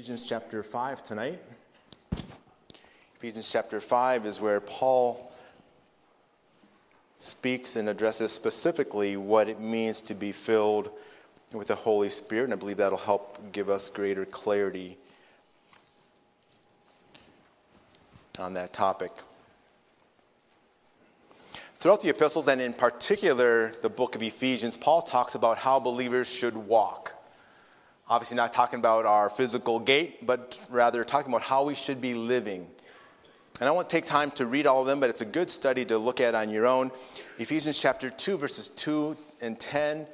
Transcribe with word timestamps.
Ephesians 0.00 0.26
chapter 0.26 0.62
5 0.62 1.02
tonight. 1.02 1.38
Ephesians 3.18 3.52
chapter 3.52 3.82
5 3.82 4.24
is 4.24 4.40
where 4.40 4.58
Paul 4.58 5.30
speaks 7.18 7.76
and 7.76 7.86
addresses 7.86 8.32
specifically 8.32 9.18
what 9.18 9.46
it 9.46 9.60
means 9.60 10.00
to 10.00 10.14
be 10.14 10.32
filled 10.32 10.88
with 11.52 11.68
the 11.68 11.74
Holy 11.74 12.08
Spirit, 12.08 12.44
and 12.44 12.54
I 12.54 12.56
believe 12.56 12.78
that'll 12.78 12.96
help 12.96 13.52
give 13.52 13.68
us 13.68 13.90
greater 13.90 14.24
clarity 14.24 14.96
on 18.38 18.54
that 18.54 18.72
topic. 18.72 19.12
Throughout 21.76 22.00
the 22.00 22.08
epistles, 22.08 22.48
and 22.48 22.58
in 22.58 22.72
particular 22.72 23.74
the 23.82 23.90
book 23.90 24.14
of 24.14 24.22
Ephesians, 24.22 24.78
Paul 24.78 25.02
talks 25.02 25.34
about 25.34 25.58
how 25.58 25.78
believers 25.78 26.26
should 26.26 26.56
walk. 26.56 27.19
Obviously, 28.10 28.36
not 28.36 28.52
talking 28.52 28.80
about 28.80 29.06
our 29.06 29.30
physical 29.30 29.78
gait, 29.78 30.26
but 30.26 30.58
rather 30.68 31.04
talking 31.04 31.32
about 31.32 31.42
how 31.42 31.64
we 31.64 31.76
should 31.76 32.00
be 32.00 32.12
living. 32.12 32.66
And 33.60 33.68
I 33.68 33.72
won't 33.72 33.88
take 33.88 34.04
time 34.04 34.32
to 34.32 34.46
read 34.46 34.66
all 34.66 34.80
of 34.80 34.88
them, 34.88 34.98
but 34.98 35.10
it's 35.10 35.20
a 35.20 35.26
good 35.26 35.48
study 35.48 35.84
to 35.84 35.96
look 35.96 36.20
at 36.20 36.34
on 36.34 36.50
your 36.50 36.66
own. 36.66 36.90
Ephesians 37.38 37.80
chapter 37.80 38.10
2, 38.10 38.36
verses 38.36 38.70
2 38.70 39.16
and 39.42 39.60
10, 39.60 40.08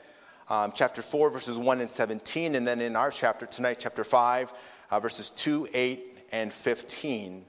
um, 0.50 0.72
chapter 0.74 1.00
4, 1.00 1.30
verses 1.30 1.56
1 1.56 1.80
and 1.80 1.88
17, 1.88 2.54
and 2.54 2.66
then 2.66 2.82
in 2.82 2.96
our 2.96 3.10
chapter 3.10 3.46
tonight, 3.46 3.78
chapter 3.80 4.04
5, 4.04 4.52
uh, 4.90 5.00
verses 5.00 5.30
2, 5.30 5.66
8, 5.72 6.18
and 6.32 6.52
15. 6.52 7.46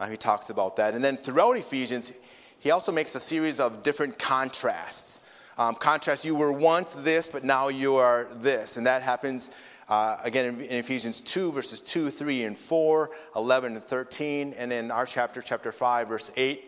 Uh, 0.00 0.06
he 0.08 0.16
talks 0.16 0.50
about 0.50 0.74
that. 0.76 0.94
And 0.94 1.04
then 1.04 1.16
throughout 1.16 1.56
Ephesians, 1.56 2.18
he 2.58 2.72
also 2.72 2.90
makes 2.90 3.14
a 3.14 3.20
series 3.20 3.60
of 3.60 3.84
different 3.84 4.18
contrasts. 4.18 5.20
Um, 5.58 5.74
contrast, 5.76 6.24
you 6.24 6.34
were 6.34 6.52
once 6.52 6.92
this, 6.92 7.28
but 7.28 7.44
now 7.44 7.68
you 7.68 7.94
are 7.94 8.26
this. 8.34 8.78
And 8.78 8.86
that 8.86 9.02
happens 9.02 9.50
uh, 9.88 10.16
again, 10.24 10.46
in, 10.46 10.60
in, 10.62 10.76
Ephesians 10.76 11.20
2, 11.20 11.52
verses 11.52 11.80
2, 11.80 12.10
3, 12.10 12.44
and 12.44 12.58
4, 12.58 13.10
11, 13.36 13.74
and 13.74 13.82
13. 13.82 14.54
And 14.56 14.72
in 14.72 14.90
our 14.90 15.06
chapter, 15.06 15.40
chapter 15.40 15.70
5, 15.70 16.08
verse 16.08 16.30
8, 16.36 16.64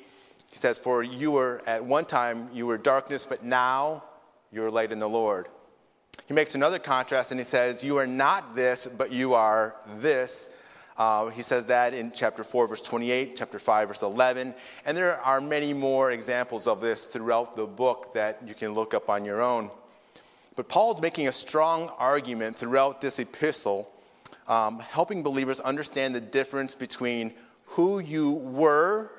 he 0.51 0.57
says, 0.57 0.79
For 0.79 1.03
you 1.03 1.33
were 1.33 1.61
at 1.67 1.85
one 1.85 2.05
time, 2.05 2.49
you 2.53 2.67
were 2.67 2.79
darkness, 2.79 3.27
but 3.27 3.43
now 3.43 4.05
you 4.53 4.65
are 4.65 4.71
light 4.71 4.93
in 4.93 4.99
the 4.99 5.09
Lord. 5.09 5.49
He 6.27 6.35
makes 6.35 6.55
another 6.55 6.79
contrast 6.79 7.31
and 7.31 7.41
he 7.41 7.45
says, 7.45 7.83
You 7.83 7.97
are 7.97 8.07
not 8.07 8.55
this, 8.55 8.87
but 8.87 9.13
you 9.13 9.35
are 9.35 9.75
this. 9.97 10.51
Uh, 10.97 11.29
he 11.29 11.43
says 11.43 11.67
that 11.67 11.95
in 11.95 12.11
chapter 12.11 12.43
4, 12.43 12.69
verse 12.69 12.83
28, 12.83 13.37
chapter 13.37 13.59
5, 13.59 13.89
verse 13.89 14.03
11. 14.03 14.53
And 14.85 14.97
there 14.97 15.15
are 15.17 15.41
many 15.41 15.73
more 15.73 16.11
examples 16.11 16.67
of 16.67 16.81
this 16.81 17.07
throughout 17.07 17.57
the 17.57 17.67
book 17.67 18.13
that 18.15 18.41
you 18.47 18.55
can 18.55 18.75
look 18.75 18.95
up 18.95 19.09
on 19.09 19.25
your 19.25 19.41
own. 19.41 19.71
But 20.59 20.69
Paul's 20.69 21.01
making 21.01 21.29
a 21.29 21.33
strong 21.33 21.89
argument 22.01 22.57
throughout 22.57 23.01
this 23.01 23.21
epistle, 23.21 23.89
um, 24.49 24.81
helping 24.81 25.23
believers 25.23 25.61
understand 25.61 26.17
the 26.17 26.21
difference 26.21 26.75
between 26.75 27.33
who 27.65 28.01
you 28.01 28.33
were 28.33 29.13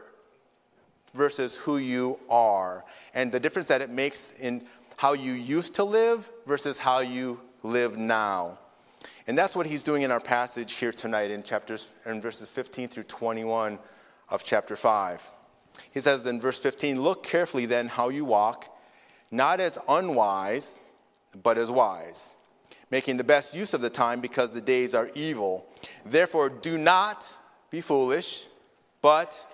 versus 1.13 1.55
who 1.55 1.77
you 1.77 2.19
are, 2.29 2.83
and 3.13 3.31
the 3.31 3.39
difference 3.39 3.69
that 3.69 3.81
it 3.81 3.89
makes 3.89 4.37
in 4.41 4.65
how 4.97 5.13
you 5.13 5.31
used 5.31 5.75
to 5.75 5.85
live 5.85 6.29
versus 6.45 6.77
how 6.77 6.99
you 6.99 7.39
live 7.63 7.97
now. 7.97 8.59
And 9.25 9.37
that's 9.37 9.55
what 9.55 9.65
he's 9.65 9.81
doing 9.81 10.01
in 10.01 10.11
our 10.11 10.19
passage 10.19 10.73
here 10.73 10.91
tonight 10.91 11.31
in 11.31 11.41
chapters 11.41 11.93
in 12.05 12.19
verses 12.19 12.51
15 12.51 12.89
through 12.89 13.03
21 13.03 13.79
of 14.27 14.43
chapter 14.43 14.75
5. 14.75 15.31
He 15.91 16.01
says 16.01 16.25
in 16.25 16.41
verse 16.41 16.59
15, 16.59 17.01
Look 17.01 17.23
carefully 17.23 17.65
then 17.65 17.87
how 17.87 18.09
you 18.09 18.25
walk, 18.25 18.77
not 19.31 19.61
as 19.61 19.77
unwise 19.87 20.79
but 21.43 21.57
as 21.57 21.71
wise, 21.71 22.35
making 22.91 23.17
the 23.17 23.23
best 23.23 23.55
use 23.55 23.73
of 23.73 23.81
the 23.81 23.89
time 23.89 24.21
because 24.21 24.51
the 24.51 24.61
days 24.61 24.95
are 24.95 25.09
evil. 25.15 25.65
Therefore, 26.05 26.49
do 26.49 26.77
not 26.77 27.27
be 27.69 27.81
foolish, 27.81 28.47
but 29.01 29.45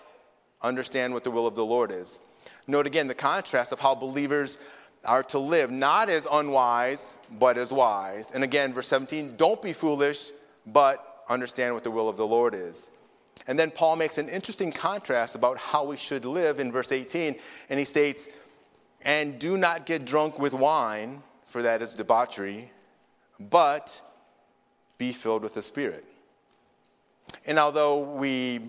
understand 0.62 1.14
what 1.14 1.24
the 1.24 1.32
will 1.32 1.48
of 1.48 1.56
the 1.56 1.66
Lord 1.66 1.92
is. 1.92 2.20
Note 2.68 2.88
again 2.88 3.08
the 3.08 3.16
contrast 3.16 3.72
of 3.72 3.80
how 3.80 3.94
believers 3.94 4.58
are 5.06 5.24
to 5.24 5.40
live, 5.40 5.70
not 5.70 6.10
as 6.10 6.28
unwise, 6.32 7.18
but 7.40 7.58
as 7.58 7.72
wise. 7.72 8.32
And 8.32 8.44
again, 8.44 8.74
verse 8.74 8.88
17, 8.88 9.36
don't 9.38 9.62
be 9.62 9.74
foolish, 9.74 10.32
but 10.66 11.24
understand 11.30 11.74
what 11.74 11.84
the 11.84 11.92
will 11.92 12.10
of 12.10 12.18
the 12.18 12.26
Lord 12.26 12.56
is. 12.56 12.90
And 13.48 13.60
then 13.60 13.70
Paul 13.70 13.98
makes 13.98 14.18
an 14.18 14.30
interesting 14.30 14.72
contrast 14.72 15.36
about 15.36 15.58
how 15.58 15.86
we 15.86 15.98
should 15.98 16.26
live 16.26 16.60
in 16.60 16.72
verse 16.72 16.92
18, 16.92 17.36
and 17.70 17.80
he 17.80 17.86
states, 17.86 18.30
And 19.04 19.38
do 19.38 19.58
not 19.58 19.86
get 19.86 20.06
drunk 20.06 20.40
with 20.40 20.54
wine 20.54 21.22
for 21.46 21.62
that 21.62 21.82
is 21.82 21.96
debauchery, 21.96 22.72
but 23.40 24.02
be 24.98 25.12
filled 25.12 25.44
with 25.44 25.54
the 25.54 25.62
Spirit. 25.62 26.06
And 27.46 27.60
although 27.60 28.00
we, 28.00 28.62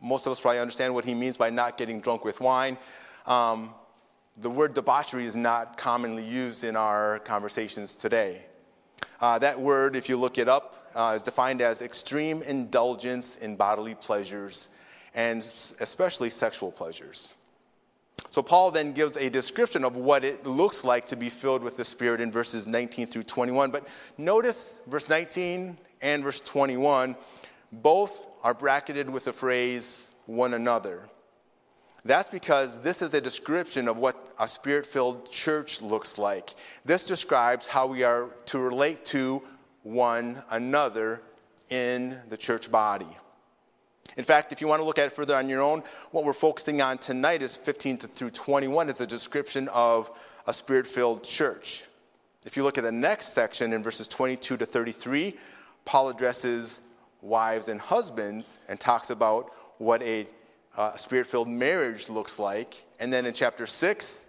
most 0.00 0.26
of 0.26 0.32
us 0.32 0.40
probably 0.40 0.60
understand 0.60 0.94
what 0.94 1.04
he 1.04 1.14
means 1.14 1.36
by 1.36 1.50
not 1.50 1.78
getting 1.78 2.00
drunk 2.00 2.24
with 2.24 2.40
wine, 2.40 2.78
um, 3.26 3.74
the 4.38 4.50
word 4.50 4.74
debauchery 4.74 5.24
is 5.24 5.34
not 5.34 5.76
commonly 5.76 6.24
used 6.24 6.64
in 6.64 6.76
our 6.76 7.18
conversations 7.20 7.94
today. 7.94 8.44
Uh, 9.20 9.38
that 9.38 9.58
word, 9.58 9.96
if 9.96 10.08
you 10.08 10.16
look 10.16 10.38
it 10.38 10.48
up, 10.48 10.90
uh, 10.94 11.14
is 11.16 11.22
defined 11.22 11.60
as 11.60 11.82
extreme 11.82 12.42
indulgence 12.42 13.36
in 13.36 13.56
bodily 13.56 13.94
pleasures 13.94 14.68
and 15.14 15.42
especially 15.80 16.30
sexual 16.30 16.70
pleasures. 16.70 17.32
So, 18.30 18.42
Paul 18.42 18.70
then 18.70 18.92
gives 18.92 19.16
a 19.16 19.30
description 19.30 19.84
of 19.84 19.96
what 19.96 20.24
it 20.24 20.46
looks 20.46 20.84
like 20.84 21.06
to 21.08 21.16
be 21.16 21.28
filled 21.28 21.62
with 21.62 21.76
the 21.76 21.84
Spirit 21.84 22.20
in 22.20 22.30
verses 22.30 22.66
19 22.66 23.06
through 23.06 23.24
21. 23.24 23.70
But 23.70 23.88
notice 24.16 24.80
verse 24.86 25.08
19 25.08 25.76
and 26.02 26.22
verse 26.22 26.40
21, 26.40 27.16
both 27.72 28.26
are 28.42 28.54
bracketed 28.54 29.10
with 29.10 29.24
the 29.24 29.32
phrase 29.32 30.14
one 30.26 30.54
another. 30.54 31.08
That's 32.04 32.28
because 32.28 32.80
this 32.80 33.02
is 33.02 33.12
a 33.12 33.20
description 33.20 33.88
of 33.88 33.98
what 33.98 34.32
a 34.38 34.46
spirit 34.46 34.86
filled 34.86 35.30
church 35.30 35.82
looks 35.82 36.16
like. 36.16 36.54
This 36.84 37.04
describes 37.04 37.66
how 37.66 37.86
we 37.86 38.04
are 38.04 38.30
to 38.46 38.58
relate 38.58 39.04
to 39.06 39.42
one 39.82 40.42
another 40.50 41.22
in 41.70 42.18
the 42.28 42.36
church 42.36 42.70
body. 42.70 43.08
In 44.18 44.24
fact, 44.24 44.50
if 44.50 44.60
you 44.60 44.66
want 44.66 44.80
to 44.80 44.84
look 44.84 44.98
at 44.98 45.06
it 45.06 45.12
further 45.12 45.36
on 45.36 45.48
your 45.48 45.62
own, 45.62 45.84
what 46.10 46.24
we're 46.24 46.32
focusing 46.32 46.82
on 46.82 46.98
tonight 46.98 47.40
is 47.40 47.56
15 47.56 47.98
through 47.98 48.30
21 48.30 48.90
is 48.90 49.00
a 49.00 49.06
description 49.06 49.68
of 49.68 50.10
a 50.48 50.52
spirit 50.52 50.88
filled 50.88 51.22
church. 51.22 51.84
If 52.44 52.56
you 52.56 52.64
look 52.64 52.78
at 52.78 52.84
the 52.84 52.90
next 52.90 53.28
section 53.28 53.72
in 53.72 53.80
verses 53.80 54.08
22 54.08 54.56
to 54.56 54.66
33, 54.66 55.36
Paul 55.84 56.08
addresses 56.08 56.80
wives 57.22 57.68
and 57.68 57.80
husbands 57.80 58.58
and 58.68 58.80
talks 58.80 59.10
about 59.10 59.52
what 59.78 60.02
a 60.02 60.26
uh, 60.76 60.96
spirit 60.96 61.28
filled 61.28 61.48
marriage 61.48 62.08
looks 62.08 62.40
like. 62.40 62.84
And 62.98 63.12
then 63.12 63.24
in 63.24 63.34
chapter 63.34 63.66
6, 63.66 64.26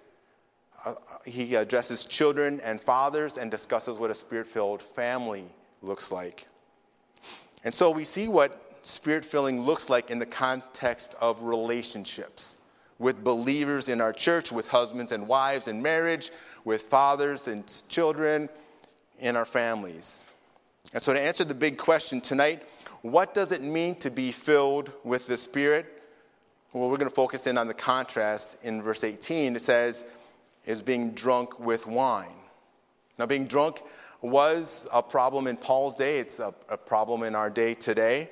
uh, 0.85 0.94
he 1.25 1.56
addresses 1.56 2.06
children 2.06 2.59
and 2.59 2.79
fathers 2.79 3.39
and 3.39 3.50
discusses 3.50 3.97
what 3.97 4.11
a 4.11 4.16
spirit 4.16 4.45
filled 4.45 4.83
family 4.83 5.45
looks 5.81 6.11
like. 6.11 6.45
And 7.63 7.73
so 7.73 7.89
we 7.89 8.03
see 8.03 8.27
what 8.27 8.69
spirit 8.89 9.23
filling 9.23 9.61
looks 9.61 9.89
like 9.89 10.09
in 10.09 10.19
the 10.19 10.25
context 10.25 11.16
of 11.22 11.44
relationships 11.44 12.59
with 12.97 13.23
believers 13.23 13.88
in 13.88 14.01
our 14.01 14.11
church, 14.11 14.51
with 14.51 14.67
husbands 14.67 15.11
and 15.11 15.27
wives 15.27 15.67
in 15.67 15.81
marriage, 15.81 16.31
with 16.66 16.83
fathers 16.83 17.47
and 17.47 17.72
children 17.88 18.50
in 19.19 19.35
our 19.35 19.45
families. 19.45 20.31
And 20.94 21.01
so, 21.01 21.13
to 21.13 21.19
answer 21.19 21.44
the 21.44 21.53
big 21.53 21.77
question 21.77 22.19
tonight, 22.19 22.63
what 23.01 23.33
does 23.33 23.51
it 23.51 23.61
mean 23.61 23.95
to 23.95 24.11
be 24.11 24.31
filled 24.31 24.91
with 25.03 25.27
the 25.27 25.38
Spirit? 25.38 25.85
Well, 26.73 26.89
we're 26.89 26.97
going 26.97 27.09
to 27.09 27.16
focus 27.16 27.47
in 27.47 27.57
on 27.57 27.67
the 27.67 27.73
contrast 27.73 28.57
in 28.63 28.81
verse 28.81 29.03
18. 29.03 29.56
It 29.56 29.61
says, 29.61 30.03
is 30.66 30.81
being 30.81 31.11
drunk 31.11 31.59
with 31.59 31.88
wine. 31.88 32.27
Now, 33.17 33.25
being 33.25 33.47
drunk 33.47 33.81
was 34.21 34.88
a 34.94 35.01
problem 35.01 35.47
in 35.47 35.57
Paul's 35.57 35.95
day, 35.95 36.19
it's 36.19 36.39
a, 36.39 36.53
a 36.67 36.77
problem 36.77 37.23
in 37.23 37.35
our 37.35 37.50
day 37.50 37.73
today. 37.73 38.30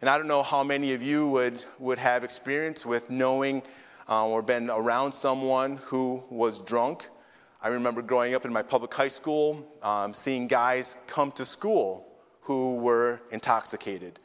And 0.00 0.10
I 0.10 0.18
don't 0.18 0.28
know 0.28 0.42
how 0.42 0.62
many 0.62 0.92
of 0.92 1.02
you 1.02 1.28
would, 1.30 1.64
would 1.78 1.98
have 1.98 2.22
experience 2.22 2.84
with 2.84 3.08
knowing 3.10 3.62
um, 4.08 4.28
or 4.28 4.42
been 4.42 4.68
around 4.70 5.12
someone 5.12 5.78
who 5.84 6.22
was 6.30 6.60
drunk. 6.60 7.08
I 7.62 7.68
remember 7.68 8.02
growing 8.02 8.34
up 8.34 8.44
in 8.44 8.52
my 8.52 8.62
public 8.62 8.92
high 8.92 9.08
school, 9.08 9.66
um, 9.82 10.12
seeing 10.12 10.46
guys 10.46 10.96
come 11.06 11.32
to 11.32 11.44
school 11.44 12.06
who 12.42 12.76
were 12.76 13.20
intoxicated. 13.30 14.20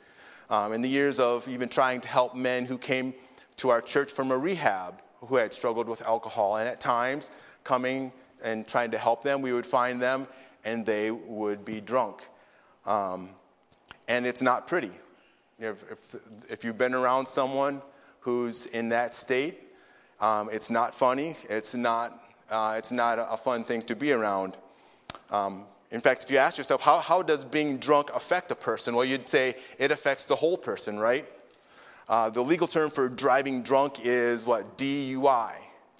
Um, 0.50 0.74
in 0.74 0.82
the 0.82 0.90
years 0.90 1.20
of 1.20 1.48
even 1.48 1.70
trying 1.70 2.02
to 2.02 2.10
help 2.10 2.36
men 2.36 2.66
who 2.66 2.78
came 2.78 3.14
to 3.58 3.70
our 3.70 3.82
church 3.82 4.12
from 4.12 4.32
a 4.32 4.38
rehab 4.38 5.02
who 5.22 5.38
had 5.38 5.54
struggled 5.54 5.88
with 5.88 6.02
alcohol, 6.02 6.58
and 6.58 6.68
at 6.68 6.82
times 6.82 7.32
coming 7.64 8.12
and 8.44 8.68
trying 8.68 8.92
to 8.92 8.98
help 8.98 9.24
them, 9.24 9.42
we 9.42 9.54
would 9.54 9.66
find 9.66 10.02
them 10.02 10.28
and 10.66 10.86
they 10.86 11.12
would 11.12 11.64
be 11.64 11.80
drunk. 11.80 12.28
Um, 12.86 13.30
and 14.08 14.26
it's 14.26 14.42
not 14.42 14.68
pretty. 14.68 14.92
If, 15.62 15.84
if, 15.92 16.16
if 16.50 16.64
you've 16.64 16.78
been 16.78 16.96
around 16.96 17.28
someone 17.28 17.82
who's 18.22 18.66
in 18.66 18.90
that 18.90 19.14
state, 19.14 19.60
um, 20.20 20.50
it's 20.52 20.72
not 20.72 20.96
funny. 20.96 21.36
It's 21.50 21.76
not, 21.76 22.20
uh, 22.50 22.74
it's 22.78 22.92
not 22.92 23.20
a 23.20 23.38
fun 23.38 23.64
thing 23.64 23.84
to 23.84 23.96
be 23.96 24.12
around. 24.12 24.58
Um, 25.30 25.66
In 25.92 26.02
fact, 26.02 26.24
if 26.24 26.32
you 26.32 26.38
ask 26.38 26.58
yourself, 26.58 26.82
how, 26.82 27.00
how 27.00 27.22
does 27.22 27.44
being 27.44 27.78
drunk 27.78 28.10
affect 28.16 28.50
a 28.52 28.56
person? 28.56 28.96
Well, 28.96 29.06
you'd 29.06 29.28
say 29.28 29.56
it 29.78 29.92
affects 29.92 30.26
the 30.26 30.36
whole 30.36 30.58
person, 30.58 30.98
right? 30.98 31.26
Uh, 32.08 32.30
the 32.30 32.42
legal 32.42 32.68
term 32.68 32.90
for 32.90 33.08
driving 33.10 33.62
drunk 33.62 34.04
is 34.04 34.46
what? 34.46 34.78
DUI, 34.78 35.54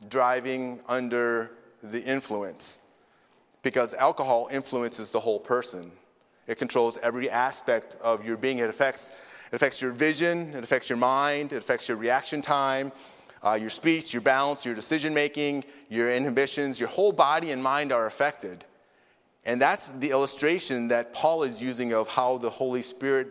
driving 0.10 0.80
under 0.88 1.52
the 1.84 2.02
influence. 2.02 2.80
Because 3.64 3.94
alcohol 3.94 4.48
influences 4.52 5.12
the 5.12 5.20
whole 5.20 5.40
person. 5.40 5.92
It 6.48 6.58
controls 6.58 6.98
every 7.04 7.30
aspect 7.30 7.98
of 8.02 8.26
your 8.26 8.38
being. 8.38 8.60
It 8.60 8.70
affects, 8.70 9.12
it 9.52 9.56
affects 9.56 9.82
your 9.82 9.92
vision, 9.92 10.54
it 10.54 10.64
affects 10.64 10.90
your 10.90 10.98
mind, 10.98 11.52
it 11.54 11.58
affects 11.58 11.90
your 11.90 11.98
reaction 11.98 12.42
time, 12.42 12.92
uh, 13.44 13.58
your 13.60 13.70
speech, 13.70 14.14
your 14.14 14.22
balance, 14.22 14.66
your 14.66 14.76
decision 14.76 15.14
making, 15.14 15.64
your 15.90 16.14
inhibitions. 16.14 16.80
Your 16.80 16.90
whole 16.90 17.12
body 17.12 17.52
and 17.52 17.62
mind 17.62 17.92
are 17.92 18.06
affected. 18.06 18.64
And 19.46 19.60
that's 19.60 19.88
the 19.90 20.12
illustration 20.12 20.88
that 20.90 21.14
Paul 21.14 21.44
is 21.44 21.62
using 21.62 21.94
of 21.94 22.08
how 22.08 22.38
the 22.38 22.50
Holy 22.50 22.82
Spirit 22.82 23.30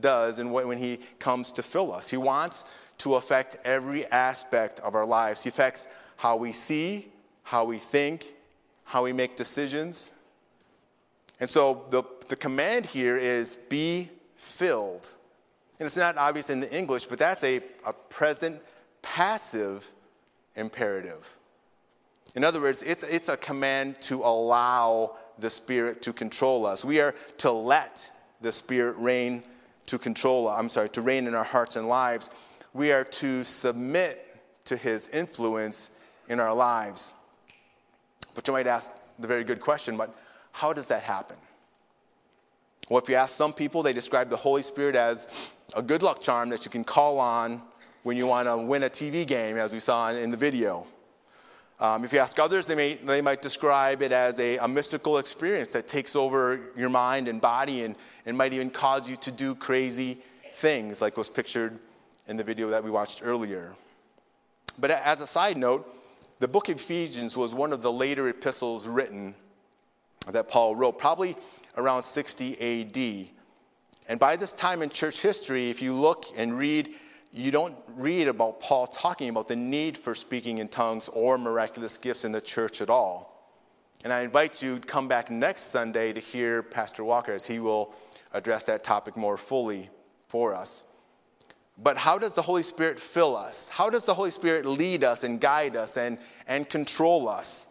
does 0.00 0.38
and 0.38 0.52
when 0.52 0.78
he 0.78 1.00
comes 1.18 1.52
to 1.52 1.62
fill 1.62 1.92
us. 1.92 2.08
He 2.08 2.16
wants 2.16 2.64
to 2.98 3.16
affect 3.16 3.56
every 3.64 4.06
aspect 4.06 4.80
of 4.80 4.94
our 4.94 5.04
lives. 5.04 5.42
He 5.42 5.48
affects 5.48 5.88
how 6.16 6.36
we 6.36 6.52
see, 6.52 7.08
how 7.42 7.64
we 7.64 7.78
think, 7.78 8.34
how 8.84 9.02
we 9.02 9.12
make 9.12 9.36
decisions. 9.36 10.12
And 11.40 11.50
so 11.50 11.84
the, 11.88 12.04
the 12.28 12.36
command 12.36 12.86
here 12.86 13.18
is 13.18 13.56
be 13.56 14.08
filled. 14.36 15.08
And 15.82 15.88
it's 15.88 15.96
not 15.96 16.16
obvious 16.16 16.48
in 16.48 16.60
the 16.60 16.72
English, 16.72 17.06
but 17.06 17.18
that's 17.18 17.42
a, 17.42 17.56
a 17.84 17.92
present 17.92 18.62
passive 19.02 19.90
imperative. 20.54 21.36
In 22.36 22.44
other 22.44 22.60
words, 22.60 22.84
it's, 22.84 23.02
it's 23.02 23.28
a 23.28 23.36
command 23.36 24.00
to 24.02 24.22
allow 24.22 25.16
the 25.40 25.50
Spirit 25.50 26.00
to 26.02 26.12
control 26.12 26.66
us. 26.66 26.84
We 26.84 27.00
are 27.00 27.16
to 27.38 27.50
let 27.50 28.08
the 28.42 28.52
Spirit 28.52 28.96
reign 28.96 29.42
to 29.86 29.98
control, 29.98 30.46
I'm 30.48 30.68
sorry, 30.68 30.88
to 30.90 31.02
reign 31.02 31.26
in 31.26 31.34
our 31.34 31.42
hearts 31.42 31.74
and 31.74 31.88
lives. 31.88 32.30
We 32.72 32.92
are 32.92 33.02
to 33.02 33.42
submit 33.42 34.24
to 34.66 34.76
His 34.76 35.08
influence 35.08 35.90
in 36.28 36.38
our 36.38 36.54
lives. 36.54 37.12
But 38.36 38.46
you 38.46 38.54
might 38.54 38.68
ask 38.68 38.88
the 39.18 39.26
very 39.26 39.42
good 39.42 39.58
question, 39.58 39.96
but 39.96 40.14
how 40.52 40.72
does 40.72 40.86
that 40.86 41.02
happen? 41.02 41.38
Well, 42.88 43.02
if 43.02 43.08
you 43.08 43.16
ask 43.16 43.34
some 43.34 43.52
people, 43.52 43.82
they 43.82 43.92
describe 43.92 44.30
the 44.30 44.36
Holy 44.36 44.62
Spirit 44.62 44.94
as 44.94 45.50
a 45.74 45.82
good 45.82 46.02
luck 46.02 46.20
charm 46.20 46.48
that 46.50 46.64
you 46.64 46.70
can 46.70 46.84
call 46.84 47.18
on 47.18 47.62
when 48.02 48.16
you 48.16 48.26
want 48.26 48.48
to 48.48 48.56
win 48.56 48.82
a 48.82 48.90
TV 48.90 49.26
game, 49.26 49.56
as 49.56 49.72
we 49.72 49.80
saw 49.80 50.10
in 50.10 50.30
the 50.30 50.36
video. 50.36 50.86
Um, 51.80 52.04
if 52.04 52.12
you 52.12 52.18
ask 52.18 52.38
others, 52.38 52.66
they, 52.66 52.76
may, 52.76 52.94
they 52.94 53.20
might 53.20 53.42
describe 53.42 54.02
it 54.02 54.12
as 54.12 54.38
a, 54.38 54.58
a, 54.58 54.68
mystical 54.68 55.18
experience 55.18 55.72
that 55.72 55.88
takes 55.88 56.14
over 56.14 56.60
your 56.76 56.90
mind 56.90 57.26
and 57.26 57.40
body 57.40 57.84
and, 57.84 57.96
and 58.24 58.38
might 58.38 58.52
even 58.52 58.70
cause 58.70 59.10
you 59.10 59.16
to 59.16 59.32
do 59.32 59.54
crazy 59.56 60.18
things, 60.52 61.02
like 61.02 61.16
was 61.16 61.28
pictured 61.28 61.78
in 62.28 62.36
the 62.36 62.44
video 62.44 62.68
that 62.70 62.84
we 62.84 62.90
watched 62.90 63.22
earlier. 63.24 63.74
But 64.78 64.92
as 64.92 65.20
a 65.20 65.26
side 65.26 65.56
note, 65.56 65.92
the 66.38 66.46
book 66.46 66.68
of 66.68 66.76
Ephesians 66.76 67.36
was 67.36 67.52
one 67.52 67.72
of 67.72 67.82
the 67.82 67.92
later 67.92 68.28
epistles 68.28 68.86
written 68.86 69.34
that 70.28 70.48
Paul 70.48 70.76
wrote, 70.76 70.98
probably 70.98 71.34
around 71.76 72.04
60 72.04 72.60
AD. 72.60 73.41
And 74.12 74.20
by 74.20 74.36
this 74.36 74.52
time 74.52 74.82
in 74.82 74.90
church 74.90 75.22
history, 75.22 75.70
if 75.70 75.80
you 75.80 75.94
look 75.94 76.26
and 76.36 76.54
read 76.58 76.90
you 77.32 77.50
don't 77.50 77.74
read 77.96 78.28
about 78.28 78.60
Paul 78.60 78.86
talking 78.86 79.30
about 79.30 79.48
the 79.48 79.56
need 79.56 79.96
for 79.96 80.14
speaking 80.14 80.58
in 80.58 80.68
tongues 80.68 81.08
or 81.08 81.38
miraculous 81.38 81.96
gifts 81.96 82.26
in 82.26 82.32
the 82.32 82.40
church 82.42 82.82
at 82.82 82.90
all. 82.90 83.56
And 84.04 84.12
I 84.12 84.20
invite 84.20 84.62
you 84.62 84.78
to 84.78 84.86
come 84.86 85.08
back 85.08 85.30
next 85.30 85.68
Sunday 85.70 86.12
to 86.12 86.20
hear 86.20 86.62
Pastor 86.62 87.04
Walker 87.04 87.32
as 87.32 87.46
he 87.46 87.58
will 87.58 87.94
address 88.34 88.64
that 88.64 88.84
topic 88.84 89.16
more 89.16 89.38
fully 89.38 89.88
for 90.28 90.54
us. 90.54 90.82
But 91.78 91.96
how 91.96 92.18
does 92.18 92.34
the 92.34 92.42
Holy 92.42 92.62
Spirit 92.62 93.00
fill 93.00 93.34
us? 93.34 93.70
How 93.70 93.88
does 93.88 94.04
the 94.04 94.12
Holy 94.12 94.30
Spirit 94.30 94.66
lead 94.66 95.04
us 95.04 95.24
and 95.24 95.40
guide 95.40 95.74
us 95.74 95.96
and, 95.96 96.18
and 96.46 96.68
control 96.68 97.30
us? 97.30 97.66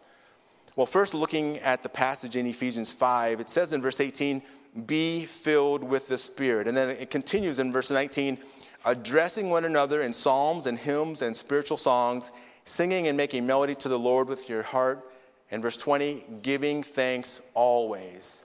Well, 0.74 0.86
first, 0.86 1.14
looking 1.14 1.58
at 1.58 1.84
the 1.84 1.88
passage 1.88 2.34
in 2.34 2.48
Ephesians 2.48 2.92
5, 2.92 3.38
it 3.38 3.48
says 3.48 3.72
in 3.72 3.80
verse 3.80 4.00
18, 4.00 4.42
Be 4.86 5.24
filled 5.24 5.84
with 5.84 6.08
the 6.08 6.18
Spirit. 6.18 6.66
And 6.66 6.76
then 6.76 6.90
it 6.90 7.10
continues 7.10 7.58
in 7.58 7.72
verse 7.72 7.90
19, 7.90 8.38
addressing 8.84 9.50
one 9.50 9.64
another 9.64 10.02
in 10.02 10.12
psalms 10.12 10.66
and 10.66 10.78
hymns 10.78 11.22
and 11.22 11.36
spiritual 11.36 11.76
songs, 11.76 12.32
singing 12.64 13.08
and 13.08 13.16
making 13.16 13.46
melody 13.46 13.74
to 13.76 13.88
the 13.88 13.98
Lord 13.98 14.28
with 14.28 14.48
your 14.48 14.62
heart. 14.62 15.10
And 15.50 15.60
verse 15.60 15.76
20, 15.76 16.24
giving 16.42 16.82
thanks 16.82 17.42
always. 17.52 18.44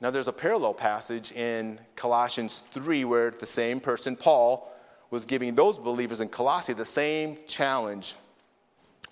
Now, 0.00 0.10
there's 0.10 0.28
a 0.28 0.32
parallel 0.32 0.74
passage 0.74 1.32
in 1.32 1.78
Colossians 1.94 2.60
3 2.70 3.04
where 3.04 3.30
the 3.30 3.46
same 3.46 3.80
person, 3.80 4.16
Paul, 4.16 4.70
was 5.10 5.24
giving 5.24 5.54
those 5.54 5.78
believers 5.78 6.20
in 6.20 6.28
Colossae 6.28 6.72
the 6.72 6.84
same 6.84 7.38
challenge. 7.46 8.14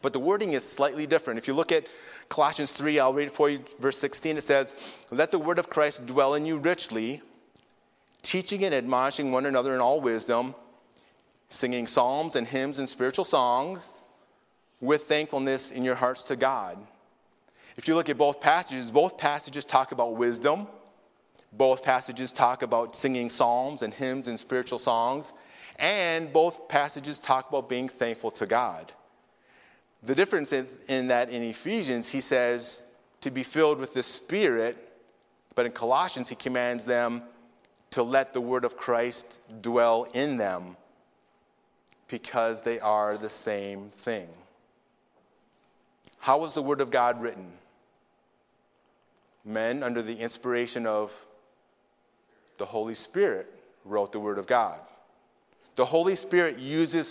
But 0.05 0.13
the 0.13 0.19
wording 0.19 0.53
is 0.53 0.69
slightly 0.69 1.07
different. 1.07 1.39
If 1.39 1.49
you 1.49 1.55
look 1.55 1.73
at 1.73 1.87
Colossians 2.29 2.73
3, 2.73 2.99
I'll 2.99 3.15
read 3.15 3.29
it 3.29 3.33
for 3.33 3.49
you, 3.49 3.65
verse 3.81 3.97
16, 3.97 4.37
it 4.37 4.43
says, 4.43 4.75
Let 5.11 5.31
the 5.31 5.39
word 5.39 5.59
of 5.59 5.71
Christ 5.71 6.05
dwell 6.05 6.35
in 6.35 6.45
you 6.45 6.59
richly 6.59 7.23
teaching 8.21 8.67
and 8.67 8.75
admonishing 8.75 9.33
one 9.33 9.47
another 9.47 9.75
in 9.75 9.81
all 9.81 10.03
wisdom, 10.03 10.55
singing 11.49 11.87
psalms 11.87 12.37
and 12.37 12.47
hymns 12.47 12.79
and 12.79 12.87
spiritual 12.87 13.25
songs 13.25 14.03
with 14.79 15.05
thankfulness 15.05 15.71
in 15.71 15.83
your 15.85 15.95
hearts 15.95 16.25
to 16.25 16.37
God. 16.37 16.77
If 17.79 17.89
you 17.89 17.95
look 17.95 18.11
at 18.11 18.19
both 18.19 18.43
passages, 18.43 18.91
both 18.91 19.17
passages 19.17 19.65
talk 19.65 19.93
about 19.93 20.17
wisdom. 20.17 20.67
Both 21.51 21.83
passages 21.83 22.31
talk 22.31 22.61
about 22.61 22.95
singing 22.95 23.31
psalms 23.31 23.81
and 23.81 23.95
hymns 23.95 24.29
and 24.29 24.39
spiritual 24.39 24.79
songs. 24.79 25.33
And 25.79 26.31
both 26.31 26.69
passages 26.69 27.19
talk 27.19 27.49
about 27.49 27.71
being 27.71 27.89
thankful 27.89 28.31
to 28.33 28.45
God. 28.45 28.93
The 30.05 30.15
difference 30.15 30.53
in, 30.53 30.67
in 30.89 31.09
that 31.09 31.31
in 31.31 31.43
Ephesians, 31.43 32.09
he 32.09 32.21
says 32.21 32.83
to 33.23 33.31
be 33.31 33.43
filled 33.43 33.79
with 33.79 33.95
the 33.95 34.03
Spirit, 34.03 34.77
but 35.55 35.65
in 35.65 35.73
Colossians, 35.73 36.29
he 36.29 36.35
commands 36.35 36.85
them 36.85 37.23
to 37.91 38.03
let 38.03 38.33
the 38.35 38.41
word 38.41 38.65
of 38.65 38.77
Christ 38.77 39.41
dwell 39.63 40.07
in 40.13 40.37
them 40.37 40.77
because 42.09 42.61
they 42.61 42.81
are 42.81 43.17
the 43.17 43.29
same 43.29 43.89
thing. 43.91 44.29
How 46.19 46.39
was 46.39 46.55
the 46.55 46.63
word 46.63 46.81
of 46.81 46.91
God 46.91 47.23
written? 47.23 47.53
Men, 49.45 49.83
under 49.83 50.03
the 50.03 50.17
inspiration 50.17 50.87
of 50.87 51.15
the 52.59 52.67
Holy 52.67 52.95
Spirit, 52.95 53.47
wrote 53.85 54.13
the 54.13 54.21
word 54.21 54.39
of 54.39 54.47
God. 54.47 54.81
The 55.77 55.85
Holy 55.85 56.15
Spirit 56.15 56.59
uses 56.59 57.09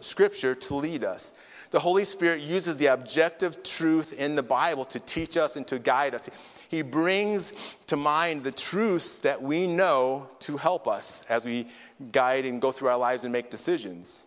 scripture 0.00 0.54
to 0.54 0.74
lead 0.74 1.04
us. 1.04 1.34
The 1.74 1.80
Holy 1.80 2.04
Spirit 2.04 2.38
uses 2.38 2.76
the 2.76 2.86
objective 2.86 3.64
truth 3.64 4.16
in 4.16 4.36
the 4.36 4.44
Bible 4.44 4.84
to 4.84 5.00
teach 5.00 5.36
us 5.36 5.56
and 5.56 5.66
to 5.66 5.80
guide 5.80 6.14
us. 6.14 6.30
He 6.68 6.82
brings 6.82 7.74
to 7.88 7.96
mind 7.96 8.44
the 8.44 8.52
truths 8.52 9.18
that 9.18 9.42
we 9.42 9.66
know 9.66 10.30
to 10.38 10.56
help 10.56 10.86
us 10.86 11.24
as 11.28 11.44
we 11.44 11.66
guide 12.12 12.44
and 12.44 12.62
go 12.62 12.70
through 12.70 12.90
our 12.90 12.96
lives 12.96 13.24
and 13.24 13.32
make 13.32 13.50
decisions. 13.50 14.22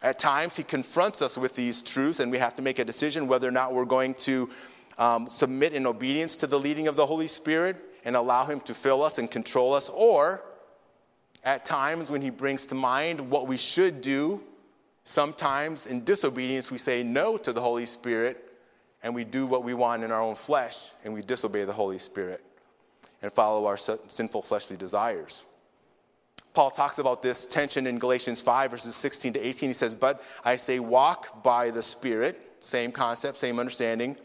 At 0.00 0.20
times, 0.20 0.54
He 0.54 0.62
confronts 0.62 1.22
us 1.22 1.36
with 1.36 1.56
these 1.56 1.82
truths, 1.82 2.20
and 2.20 2.30
we 2.30 2.38
have 2.38 2.54
to 2.54 2.62
make 2.62 2.78
a 2.78 2.84
decision 2.84 3.26
whether 3.26 3.48
or 3.48 3.50
not 3.50 3.74
we're 3.74 3.84
going 3.84 4.14
to 4.18 4.48
um, 4.96 5.28
submit 5.28 5.72
in 5.72 5.88
obedience 5.88 6.36
to 6.36 6.46
the 6.46 6.60
leading 6.60 6.86
of 6.86 6.94
the 6.94 7.04
Holy 7.04 7.26
Spirit 7.26 7.78
and 8.04 8.14
allow 8.14 8.44
Him 8.44 8.60
to 8.60 8.74
fill 8.74 9.02
us 9.02 9.18
and 9.18 9.28
control 9.28 9.72
us, 9.72 9.90
or 9.92 10.44
at 11.42 11.64
times 11.64 12.12
when 12.12 12.22
He 12.22 12.30
brings 12.30 12.68
to 12.68 12.76
mind 12.76 13.28
what 13.28 13.48
we 13.48 13.56
should 13.56 14.00
do, 14.00 14.40
sometimes 15.06 15.86
in 15.86 16.02
disobedience, 16.02 16.70
we 16.70 16.78
say 16.78 17.02
no 17.02 17.38
to 17.38 17.52
the 17.52 17.60
Holy 17.60 17.86
Spirit 17.86 18.52
and 19.02 19.14
we 19.14 19.22
do 19.22 19.46
what 19.46 19.62
we 19.62 19.72
want 19.72 20.02
in 20.02 20.10
our 20.10 20.20
own 20.20 20.34
flesh 20.34 20.90
and 21.04 21.14
we 21.14 21.22
disobey 21.22 21.64
the 21.64 21.72
Holy 21.72 21.98
Spirit 21.98 22.44
and 23.22 23.32
follow 23.32 23.66
our 23.66 23.76
sinful 23.76 24.42
fleshly 24.42 24.76
desires. 24.76 25.44
Paul 26.54 26.70
talks 26.70 26.98
about 26.98 27.22
this 27.22 27.46
tension 27.46 27.86
in 27.86 27.98
Galatians 27.98 28.42
5, 28.42 28.70
verses 28.70 28.96
16 28.96 29.34
to 29.34 29.40
18. 29.46 29.70
He 29.70 29.72
says, 29.74 29.94
But 29.94 30.22
I 30.44 30.56
say, 30.56 30.80
walk 30.80 31.42
by 31.42 31.70
the 31.70 31.82
Spirit, 31.82 32.40
same 32.60 32.90
concept, 32.90 33.38
same 33.38 33.60
understanding, 33.60 34.16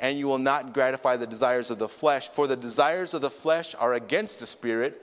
and 0.00 0.18
you 0.18 0.26
will 0.26 0.38
not 0.38 0.72
gratify 0.72 1.16
the 1.16 1.26
desires 1.26 1.70
of 1.70 1.78
the 1.78 1.88
flesh, 1.88 2.28
for 2.28 2.46
the 2.46 2.56
desires 2.56 3.12
of 3.12 3.20
the 3.20 3.30
flesh 3.30 3.74
are 3.74 3.94
against 3.94 4.40
the 4.40 4.46
Spirit, 4.46 5.02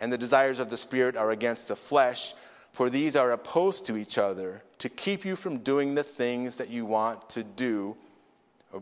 and 0.00 0.12
the 0.12 0.18
desires 0.18 0.60
of 0.60 0.70
the 0.70 0.76
Spirit 0.76 1.16
are 1.16 1.32
against 1.32 1.68
the 1.68 1.76
flesh, 1.76 2.34
for 2.72 2.88
these 2.88 3.16
are 3.16 3.32
opposed 3.32 3.86
to 3.86 3.96
each 3.96 4.18
other 4.18 4.62
to 4.78 4.88
keep 4.88 5.24
you 5.24 5.36
from 5.36 5.58
doing 5.58 5.94
the 5.94 6.02
things 6.02 6.56
that 6.56 6.70
you 6.70 6.84
want 6.84 7.28
to 7.30 7.44
do. 7.44 7.96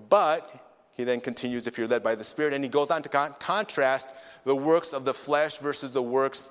But, 0.08 0.88
he 0.94 1.04
then 1.04 1.20
continues, 1.20 1.66
if 1.66 1.76
you're 1.76 1.88
led 1.88 2.02
by 2.02 2.14
the 2.14 2.24
Spirit, 2.24 2.54
and 2.54 2.64
he 2.64 2.70
goes 2.70 2.90
on 2.90 3.02
to 3.02 3.08
con- 3.08 3.34
contrast 3.40 4.08
the 4.44 4.54
works 4.54 4.92
of 4.92 5.04
the 5.04 5.12
flesh 5.12 5.58
versus 5.58 5.92
the 5.92 6.02
works 6.02 6.50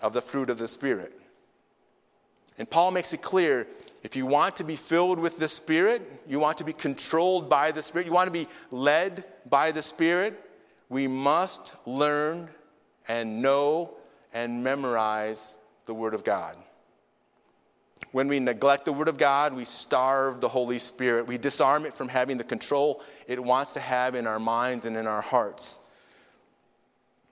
of 0.00 0.12
the 0.12 0.20
fruit 0.20 0.50
of 0.50 0.58
the 0.58 0.68
Spirit. 0.68 1.18
And 2.58 2.68
Paul 2.68 2.90
makes 2.90 3.12
it 3.12 3.22
clear 3.22 3.66
if 4.02 4.16
you 4.16 4.26
want 4.26 4.56
to 4.56 4.64
be 4.64 4.74
filled 4.74 5.20
with 5.20 5.38
the 5.38 5.48
Spirit, 5.48 6.02
you 6.28 6.40
want 6.40 6.58
to 6.58 6.64
be 6.64 6.72
controlled 6.72 7.48
by 7.48 7.70
the 7.70 7.82
Spirit, 7.82 8.06
you 8.06 8.12
want 8.12 8.26
to 8.26 8.32
be 8.32 8.48
led 8.72 9.24
by 9.48 9.70
the 9.70 9.82
Spirit, 9.82 10.38
we 10.88 11.06
must 11.06 11.72
learn 11.86 12.48
and 13.06 13.40
know 13.40 13.94
and 14.34 14.64
memorize 14.64 15.56
the 15.86 15.94
Word 15.94 16.14
of 16.14 16.24
God. 16.24 16.56
When 18.12 18.28
we 18.28 18.38
neglect 18.40 18.84
the 18.84 18.92
Word 18.92 19.08
of 19.08 19.16
God, 19.16 19.54
we 19.54 19.64
starve 19.64 20.42
the 20.42 20.48
Holy 20.48 20.78
Spirit. 20.78 21.26
We 21.26 21.38
disarm 21.38 21.86
it 21.86 21.94
from 21.94 22.08
having 22.08 22.36
the 22.36 22.44
control 22.44 23.02
it 23.26 23.42
wants 23.42 23.72
to 23.72 23.80
have 23.80 24.14
in 24.14 24.26
our 24.26 24.38
minds 24.38 24.84
and 24.84 24.96
in 24.96 25.06
our 25.06 25.22
hearts. 25.22 25.78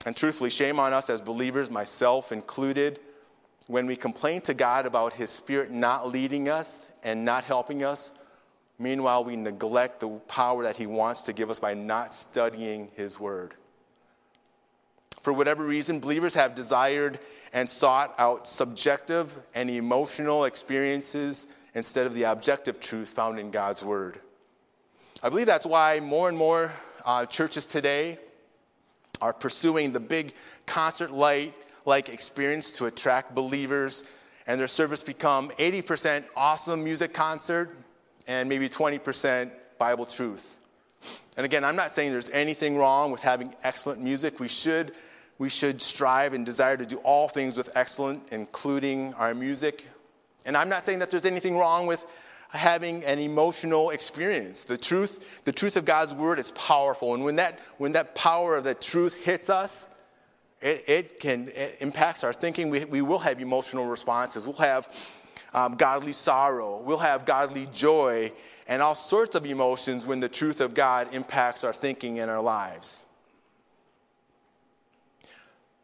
And 0.07 0.15
truthfully, 0.15 0.49
shame 0.49 0.79
on 0.79 0.91
us 0.91 1.11
as 1.11 1.21
believers, 1.21 1.69
myself 1.69 2.31
included, 2.31 2.99
when 3.67 3.85
we 3.85 3.95
complain 3.95 4.41
to 4.41 4.55
God 4.55 4.87
about 4.87 5.13
His 5.13 5.29
Spirit 5.29 5.69
not 5.69 6.09
leading 6.09 6.49
us 6.49 6.91
and 7.03 7.23
not 7.23 7.43
helping 7.43 7.83
us. 7.83 8.15
Meanwhile, 8.79 9.23
we 9.23 9.35
neglect 9.35 9.99
the 9.99 10.09
power 10.27 10.63
that 10.63 10.75
He 10.75 10.87
wants 10.87 11.21
to 11.23 11.33
give 11.33 11.51
us 11.51 11.59
by 11.59 11.75
not 11.75 12.15
studying 12.15 12.89
His 12.95 13.19
Word. 13.19 13.53
For 15.21 15.31
whatever 15.31 15.65
reason, 15.65 15.99
believers 15.99 16.33
have 16.33 16.55
desired 16.55 17.19
and 17.53 17.69
sought 17.69 18.13
out 18.17 18.47
subjective 18.47 19.35
and 19.53 19.69
emotional 19.69 20.45
experiences 20.45 21.47
instead 21.75 22.07
of 22.07 22.13
the 22.13 22.23
objective 22.23 22.79
truth 22.79 23.09
found 23.09 23.39
in 23.39 23.51
God's 23.51 23.83
Word. 23.83 24.19
I 25.23 25.29
believe 25.29 25.45
that's 25.45 25.65
why 25.65 25.99
more 25.99 26.27
and 26.27 26.37
more 26.37 26.71
uh, 27.05 27.25
churches 27.27 27.67
today 27.67 28.17
are 29.21 29.33
pursuing 29.33 29.91
the 29.91 29.99
big 29.99 30.33
concert 30.65 31.11
light 31.11 31.53
like 31.85 32.09
experience 32.09 32.71
to 32.73 32.85
attract 32.85 33.35
believers, 33.35 34.03
and 34.47 34.59
their 34.59 34.67
service 34.67 35.03
become 35.03 35.49
80% 35.51 36.23
awesome 36.35 36.83
music 36.83 37.13
concert 37.13 37.77
and 38.27 38.49
maybe 38.49 38.67
20% 38.69 39.51
Bible 39.77 40.05
truth. 40.05 40.59
And 41.37 41.45
again, 41.45 41.63
I'm 41.63 41.75
not 41.75 41.91
saying 41.91 42.11
there's 42.11 42.29
anything 42.29 42.77
wrong 42.77 43.11
with 43.11 43.21
having 43.21 43.53
excellent 43.63 44.01
music. 44.01 44.39
We 44.39 44.47
should, 44.47 44.93
we 45.41 45.49
should 45.49 45.81
strive 45.81 46.33
and 46.33 46.45
desire 46.45 46.77
to 46.77 46.85
do 46.85 46.97
all 46.97 47.27
things 47.27 47.57
with 47.57 47.75
excellence, 47.75 48.31
including 48.31 49.11
our 49.15 49.33
music. 49.33 49.87
And 50.45 50.55
I'm 50.55 50.69
not 50.69 50.83
saying 50.83 50.99
that 50.99 51.09
there's 51.09 51.25
anything 51.25 51.57
wrong 51.57 51.87
with 51.87 52.05
having 52.49 53.03
an 53.05 53.17
emotional 53.17 53.89
experience. 53.89 54.65
The 54.65 54.77
truth, 54.77 55.43
the 55.43 55.51
truth 55.51 55.77
of 55.77 55.85
God's 55.85 56.13
word 56.13 56.37
is 56.37 56.51
powerful. 56.51 57.15
And 57.15 57.23
when 57.23 57.37
that, 57.37 57.59
when 57.79 57.93
that 57.93 58.13
power 58.13 58.55
of 58.55 58.65
the 58.65 58.75
truth 58.75 59.15
hits 59.25 59.49
us, 59.49 59.89
it, 60.61 60.83
it 60.87 61.19
can 61.19 61.47
it 61.55 61.77
impacts 61.79 62.23
our 62.23 62.33
thinking. 62.33 62.69
We, 62.69 62.85
we 62.85 63.01
will 63.01 63.17
have 63.17 63.41
emotional 63.41 63.87
responses. 63.87 64.45
We'll 64.45 64.53
have 64.57 64.95
um, 65.55 65.73
godly 65.73 66.13
sorrow. 66.13 66.83
We'll 66.83 66.99
have 66.99 67.25
godly 67.25 67.67
joy 67.73 68.31
and 68.67 68.79
all 68.79 68.93
sorts 68.93 69.35
of 69.35 69.47
emotions 69.47 70.05
when 70.05 70.19
the 70.19 70.29
truth 70.29 70.61
of 70.61 70.75
God 70.75 71.15
impacts 71.15 71.63
our 71.63 71.73
thinking 71.73 72.19
and 72.19 72.29
our 72.29 72.41
lives. 72.41 73.05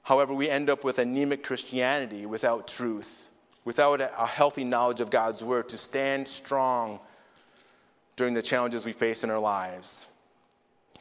However, 0.08 0.34
we 0.34 0.50
end 0.50 0.70
up 0.70 0.86
with 0.86 1.00
anemic 1.00 1.44
Christianity 1.44 2.26
without 2.26 2.66
truth, 2.66 3.28
without 3.66 4.00
a 4.00 4.26
healthy 4.26 4.64
knowledge 4.64 5.02
of 5.02 5.10
God's 5.10 5.44
word 5.44 5.68
to 5.68 5.78
stand 5.78 6.30
strong 6.30 7.02
during 8.16 8.34
the 8.34 8.42
challenges 8.42 8.86
we 8.86 8.94
face 8.94 9.26
in 9.26 9.30
our 9.30 9.38
lives. 9.38 10.08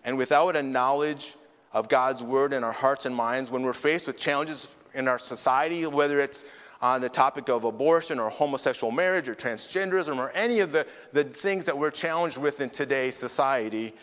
And 0.04 0.18
without 0.18 0.56
a 0.56 0.62
knowledge 0.64 1.36
of 1.72 1.88
God's 1.88 2.20
word 2.20 2.52
in 2.52 2.64
our 2.64 2.72
hearts 2.72 3.06
and 3.06 3.14
minds, 3.14 3.48
when 3.48 3.62
we're 3.62 3.74
faced 3.74 4.08
with 4.08 4.18
challenges 4.18 4.74
in 4.92 5.06
our 5.06 5.20
society, 5.20 5.86
whether 5.86 6.18
it's 6.18 6.44
on 6.82 7.00
the 7.00 7.08
topic 7.08 7.48
of 7.48 7.62
abortion 7.62 8.18
or 8.18 8.28
homosexual 8.28 8.90
marriage 8.90 9.28
or 9.28 9.36
transgenderism 9.36 10.18
or 10.18 10.32
any 10.34 10.58
of 10.58 10.72
the, 10.72 10.84
the 11.12 11.22
things 11.22 11.64
that 11.66 11.78
we're 11.78 11.92
challenged 11.92 12.38
with 12.38 12.60
in 12.60 12.70
today's 12.70 13.14
society, 13.14 13.94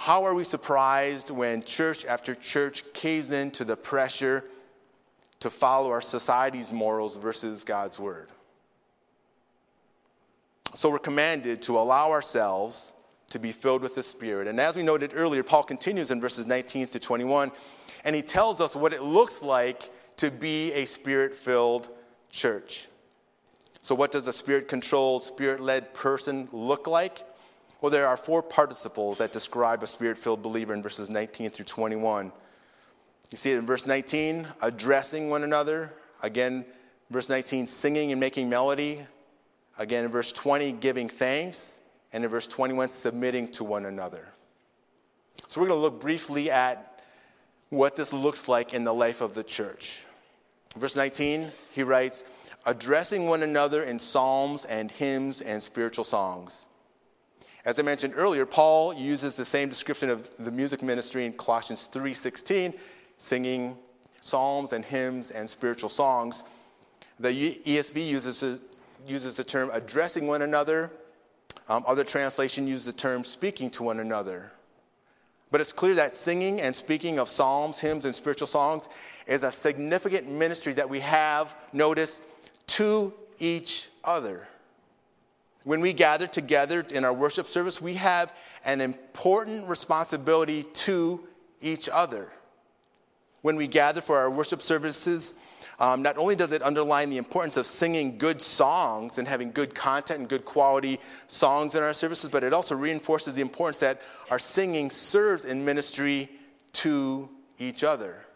how 0.00 0.24
are 0.24 0.34
we 0.34 0.44
surprised 0.44 1.28
when 1.28 1.62
church 1.62 2.06
after 2.06 2.34
church 2.34 2.90
caves 2.94 3.32
into 3.32 3.66
the 3.66 3.76
pressure 3.76 4.44
to 5.40 5.50
follow 5.50 5.90
our 5.90 6.00
society's 6.00 6.72
morals 6.72 7.18
versus 7.18 7.64
God's 7.64 8.00
word? 8.00 8.30
So 10.74 10.88
we're 10.88 11.00
commanded 11.00 11.60
to 11.62 11.78
allow 11.78 12.12
ourselves 12.12 12.94
to 13.28 13.38
be 13.38 13.52
filled 13.52 13.82
with 13.82 13.94
the 13.94 14.02
Spirit. 14.02 14.48
And 14.48 14.58
as 14.58 14.74
we 14.74 14.82
noted 14.82 15.12
earlier, 15.14 15.42
Paul 15.42 15.64
continues 15.64 16.10
in 16.10 16.18
verses 16.18 16.46
19 16.46 16.86
to 16.86 16.98
21, 16.98 17.52
and 18.02 18.16
he 18.16 18.22
tells 18.22 18.62
us 18.62 18.74
what 18.74 18.94
it 18.94 19.02
looks 19.02 19.42
like 19.42 19.90
to 20.16 20.30
be 20.30 20.72
a 20.72 20.86
spirit 20.86 21.34
filled 21.34 21.90
church. 22.30 22.88
So, 23.82 23.94
what 23.94 24.12
does 24.12 24.26
a 24.26 24.32
spirit 24.32 24.66
controlled, 24.66 25.24
spirit 25.24 25.60
led 25.60 25.92
person 25.92 26.48
look 26.52 26.86
like? 26.86 27.22
Well, 27.80 27.90
there 27.90 28.06
are 28.06 28.16
four 28.16 28.42
participles 28.42 29.18
that 29.18 29.32
describe 29.32 29.82
a 29.82 29.86
spirit 29.86 30.18
filled 30.18 30.42
believer 30.42 30.74
in 30.74 30.82
verses 30.82 31.08
19 31.08 31.50
through 31.50 31.64
21. 31.64 32.30
You 33.30 33.38
see 33.38 33.52
it 33.52 33.58
in 33.58 33.64
verse 33.66 33.86
19, 33.86 34.46
addressing 34.60 35.30
one 35.30 35.44
another. 35.44 35.92
Again, 36.22 36.66
verse 37.10 37.28
19, 37.28 37.66
singing 37.66 38.12
and 38.12 38.20
making 38.20 38.50
melody. 38.50 39.00
Again, 39.78 40.04
in 40.04 40.10
verse 40.10 40.32
20, 40.32 40.72
giving 40.72 41.08
thanks. 41.08 41.78
And 42.12 42.22
in 42.24 42.30
verse 42.30 42.46
21, 42.46 42.90
submitting 42.90 43.50
to 43.52 43.64
one 43.64 43.86
another. 43.86 44.28
So, 45.48 45.60
we're 45.60 45.68
going 45.68 45.78
to 45.78 45.82
look 45.82 46.00
briefly 46.00 46.50
at 46.50 47.02
what 47.70 47.96
this 47.96 48.12
looks 48.12 48.48
like 48.48 48.74
in 48.74 48.84
the 48.84 48.92
life 48.92 49.20
of 49.20 49.34
the 49.34 49.44
church. 49.44 50.04
Verse 50.76 50.96
19, 50.96 51.50
he 51.72 51.82
writes, 51.82 52.24
addressing 52.66 53.26
one 53.26 53.42
another 53.42 53.84
in 53.84 53.98
psalms 53.98 54.64
and 54.64 54.90
hymns 54.90 55.40
and 55.40 55.62
spiritual 55.62 56.04
songs. 56.04 56.66
As 57.64 57.78
I 57.78 57.82
mentioned 57.82 58.14
earlier, 58.16 58.46
Paul 58.46 58.94
uses 58.94 59.36
the 59.36 59.44
same 59.44 59.68
description 59.68 60.08
of 60.08 60.34
the 60.38 60.50
music 60.50 60.82
ministry 60.82 61.26
in 61.26 61.32
Colossians 61.34 61.88
3:16, 61.92 62.74
singing 63.18 63.76
psalms 64.20 64.72
and 64.72 64.84
hymns 64.84 65.30
and 65.30 65.48
spiritual 65.48 65.90
songs. 65.90 66.42
The 67.18 67.30
ESV 67.66 68.06
uses, 68.06 68.60
uses 69.06 69.34
the 69.34 69.44
term 69.44 69.70
addressing 69.72 70.26
one 70.26 70.42
another. 70.42 70.90
Um, 71.68 71.84
other 71.86 72.04
translation 72.04 72.66
use 72.66 72.84
the 72.84 72.92
term 72.92 73.24
speaking 73.24 73.70
to 73.70 73.82
one 73.82 74.00
another. 74.00 74.52
But 75.50 75.60
it's 75.60 75.72
clear 75.72 75.94
that 75.96 76.14
singing 76.14 76.60
and 76.60 76.74
speaking 76.74 77.18
of 77.18 77.28
psalms, 77.28 77.78
hymns, 77.78 78.04
and 78.04 78.14
spiritual 78.14 78.46
songs 78.46 78.88
is 79.26 79.42
a 79.42 79.50
significant 79.50 80.28
ministry 80.28 80.72
that 80.74 80.88
we 80.88 81.00
have, 81.00 81.54
notice, 81.72 82.22
to 82.68 83.12
each 83.38 83.88
other. 84.04 84.48
When 85.64 85.80
we 85.80 85.92
gather 85.92 86.26
together 86.26 86.84
in 86.90 87.04
our 87.04 87.12
worship 87.12 87.46
service, 87.46 87.80
we 87.82 87.94
have 87.94 88.34
an 88.64 88.80
important 88.80 89.68
responsibility 89.68 90.62
to 90.62 91.20
each 91.60 91.88
other. 91.88 92.32
When 93.42 93.56
we 93.56 93.66
gather 93.66 94.00
for 94.00 94.18
our 94.18 94.30
worship 94.30 94.62
services, 94.62 95.34
um, 95.78 96.02
not 96.02 96.18
only 96.18 96.36
does 96.36 96.52
it 96.52 96.62
underline 96.62 97.08
the 97.10 97.18
importance 97.18 97.56
of 97.56 97.66
singing 97.66 98.18
good 98.18 98.40
songs 98.42 99.18
and 99.18 99.26
having 99.26 99.50
good 99.50 99.74
content 99.74 100.20
and 100.20 100.28
good 100.28 100.44
quality 100.44 100.98
songs 101.26 101.74
in 101.74 101.82
our 101.82 101.94
services, 101.94 102.30
but 102.30 102.44
it 102.44 102.52
also 102.52 102.74
reinforces 102.74 103.34
the 103.34 103.42
importance 103.42 103.78
that 103.80 104.00
our 104.30 104.38
singing 104.38 104.90
serves 104.90 105.44
in 105.44 105.64
ministry 105.64 106.28
to 106.72 107.28
each 107.58 107.82
other. 107.82 108.26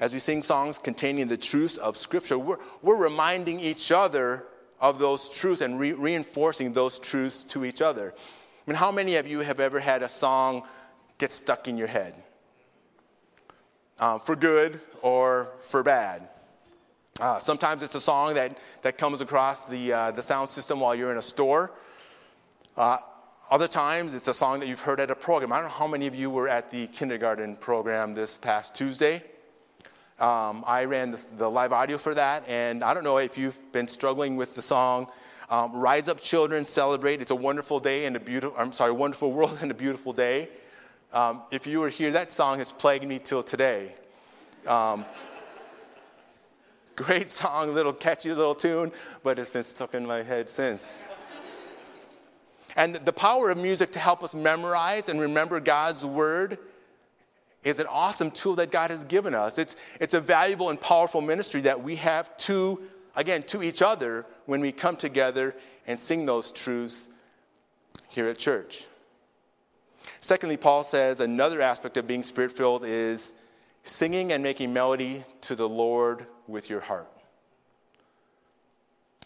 As 0.00 0.12
we 0.12 0.18
sing 0.18 0.42
songs 0.42 0.78
containing 0.78 1.28
the 1.28 1.36
truths 1.36 1.76
of 1.76 1.96
Scripture, 1.96 2.38
we're, 2.38 2.58
we're 2.82 3.00
reminding 3.00 3.60
each 3.60 3.92
other 3.92 4.44
of 4.84 4.98
those 4.98 5.30
truths 5.30 5.62
and 5.62 5.80
re- 5.80 5.94
reinforcing 5.94 6.74
those 6.74 6.98
truths 6.98 7.42
to 7.42 7.64
each 7.64 7.80
other. 7.80 8.12
I 8.14 8.70
mean, 8.70 8.76
how 8.76 8.92
many 8.92 9.16
of 9.16 9.26
you 9.26 9.40
have 9.40 9.58
ever 9.58 9.80
had 9.80 10.02
a 10.02 10.08
song 10.08 10.62
get 11.16 11.30
stuck 11.30 11.68
in 11.68 11.78
your 11.78 11.86
head? 11.86 12.14
Um, 13.98 14.20
for 14.20 14.36
good 14.36 14.78
or 15.00 15.52
for 15.58 15.82
bad. 15.82 16.28
Uh, 17.18 17.38
sometimes 17.38 17.82
it's 17.82 17.94
a 17.94 18.00
song 18.00 18.34
that, 18.34 18.58
that 18.82 18.98
comes 18.98 19.22
across 19.22 19.64
the, 19.64 19.90
uh, 19.90 20.10
the 20.10 20.20
sound 20.20 20.50
system 20.50 20.80
while 20.80 20.94
you're 20.94 21.12
in 21.12 21.16
a 21.16 21.22
store. 21.22 21.72
Uh, 22.76 22.98
other 23.50 23.68
times 23.68 24.12
it's 24.12 24.28
a 24.28 24.34
song 24.34 24.60
that 24.60 24.66
you've 24.66 24.80
heard 24.80 25.00
at 25.00 25.10
a 25.10 25.16
program. 25.16 25.50
I 25.50 25.60
don't 25.60 25.70
know 25.70 25.76
how 25.76 25.86
many 25.86 26.06
of 26.06 26.14
you 26.14 26.28
were 26.28 26.48
at 26.48 26.70
the 26.70 26.88
kindergarten 26.88 27.56
program 27.56 28.12
this 28.12 28.36
past 28.36 28.74
Tuesday. 28.74 29.22
Um, 30.20 30.62
I 30.64 30.84
ran 30.84 31.10
the, 31.10 31.26
the, 31.38 31.50
live 31.50 31.72
audio 31.72 31.98
for 31.98 32.14
that, 32.14 32.48
and 32.48 32.84
I 32.84 32.94
don't 32.94 33.02
know 33.02 33.18
if 33.18 33.36
you've 33.36 33.58
been 33.72 33.88
struggling 33.88 34.36
with 34.36 34.54
the 34.54 34.62
song 34.62 35.08
um, 35.50 35.74
"Rise 35.74 36.06
Up, 36.06 36.20
Children, 36.20 36.64
Celebrate." 36.64 37.20
It's 37.20 37.32
a 37.32 37.36
wonderful 37.36 37.80
day 37.80 38.06
and 38.06 38.14
a 38.14 38.20
beautiful. 38.20 38.56
I'm 38.56 38.70
sorry, 38.70 38.92
wonderful 38.92 39.32
world 39.32 39.58
and 39.62 39.72
a 39.72 39.74
beautiful 39.74 40.12
day. 40.12 40.48
Um, 41.12 41.42
if 41.50 41.66
you 41.66 41.80
were 41.80 41.88
here, 41.88 42.12
that 42.12 42.30
song 42.30 42.58
has 42.58 42.70
plagued 42.70 43.04
me 43.04 43.18
till 43.18 43.42
today. 43.42 43.92
Um, 44.68 45.04
great 46.94 47.28
song, 47.28 47.74
little 47.74 47.92
catchy 47.92 48.32
little 48.32 48.54
tune, 48.54 48.92
but 49.24 49.40
it's 49.40 49.50
been 49.50 49.64
stuck 49.64 49.94
in 49.94 50.06
my 50.06 50.22
head 50.22 50.48
since. 50.48 50.96
And 52.76 52.94
the 52.94 53.12
power 53.12 53.50
of 53.50 53.58
music 53.58 53.90
to 53.92 53.98
help 53.98 54.22
us 54.22 54.32
memorize 54.32 55.08
and 55.08 55.20
remember 55.20 55.58
God's 55.58 56.04
word 56.04 56.58
is 57.64 57.80
an 57.80 57.86
awesome 57.88 58.30
tool 58.30 58.54
that 58.56 58.70
God 58.70 58.90
has 58.90 59.04
given 59.04 59.34
us. 59.34 59.58
It's, 59.58 59.74
it's 60.00 60.14
a 60.14 60.20
valuable 60.20 60.70
and 60.70 60.80
powerful 60.80 61.20
ministry 61.20 61.62
that 61.62 61.82
we 61.82 61.96
have 61.96 62.36
to, 62.38 62.80
again, 63.16 63.42
to 63.44 63.62
each 63.62 63.82
other 63.82 64.26
when 64.46 64.60
we 64.60 64.70
come 64.70 64.96
together 64.96 65.54
and 65.86 65.98
sing 65.98 66.26
those 66.26 66.52
truths 66.52 67.08
here 68.08 68.28
at 68.28 68.38
church. 68.38 68.86
Secondly, 70.20 70.56
Paul 70.56 70.84
says 70.84 71.20
another 71.20 71.60
aspect 71.60 71.96
of 71.96 72.06
being 72.06 72.22
spirit 72.22 72.52
filled 72.52 72.84
is 72.84 73.32
singing 73.82 74.32
and 74.32 74.42
making 74.42 74.72
melody 74.72 75.24
to 75.42 75.54
the 75.54 75.68
Lord 75.68 76.26
with 76.46 76.70
your 76.70 76.80
heart. 76.80 77.08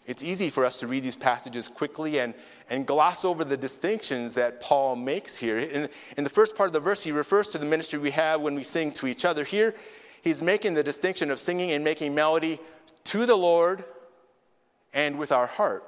It's 0.05 0.23
easy 0.23 0.49
for 0.49 0.65
us 0.65 0.79
to 0.79 0.87
read 0.87 1.03
these 1.03 1.15
passages 1.15 1.67
quickly 1.67 2.19
and, 2.19 2.33
and 2.69 2.85
gloss 2.85 3.25
over 3.25 3.43
the 3.43 3.57
distinctions 3.57 4.35
that 4.35 4.61
Paul 4.61 4.95
makes 4.95 5.35
here. 5.35 5.59
In, 5.59 5.89
in 6.17 6.23
the 6.23 6.29
first 6.29 6.55
part 6.55 6.67
of 6.67 6.73
the 6.73 6.79
verse, 6.79 7.03
he 7.03 7.11
refers 7.11 7.47
to 7.49 7.57
the 7.57 7.65
ministry 7.65 7.99
we 7.99 8.11
have 8.11 8.41
when 8.41 8.55
we 8.55 8.63
sing 8.63 8.91
to 8.93 9.07
each 9.07 9.25
other. 9.25 9.43
Here, 9.43 9.73
he's 10.21 10.41
making 10.41 10.73
the 10.73 10.83
distinction 10.83 11.31
of 11.31 11.39
singing 11.39 11.71
and 11.71 11.83
making 11.83 12.13
melody 12.13 12.59
to 13.05 13.25
the 13.25 13.35
Lord 13.35 13.83
and 14.93 15.17
with 15.17 15.31
our 15.31 15.47
heart. 15.47 15.83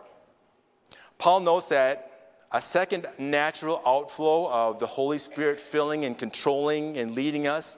Paul 1.18 1.42
notes 1.42 1.70
that 1.70 2.08
a 2.52 2.62
second 2.62 3.08
natural 3.18 3.82
outflow 3.86 4.52
of 4.52 4.80
the 4.80 4.88
Holy 4.88 5.18
Spirit 5.18 5.60
filling 5.60 6.04
and 6.04 6.18
controlling 6.18 6.98
and 6.98 7.16
leading 7.16 7.48
us 7.48 7.78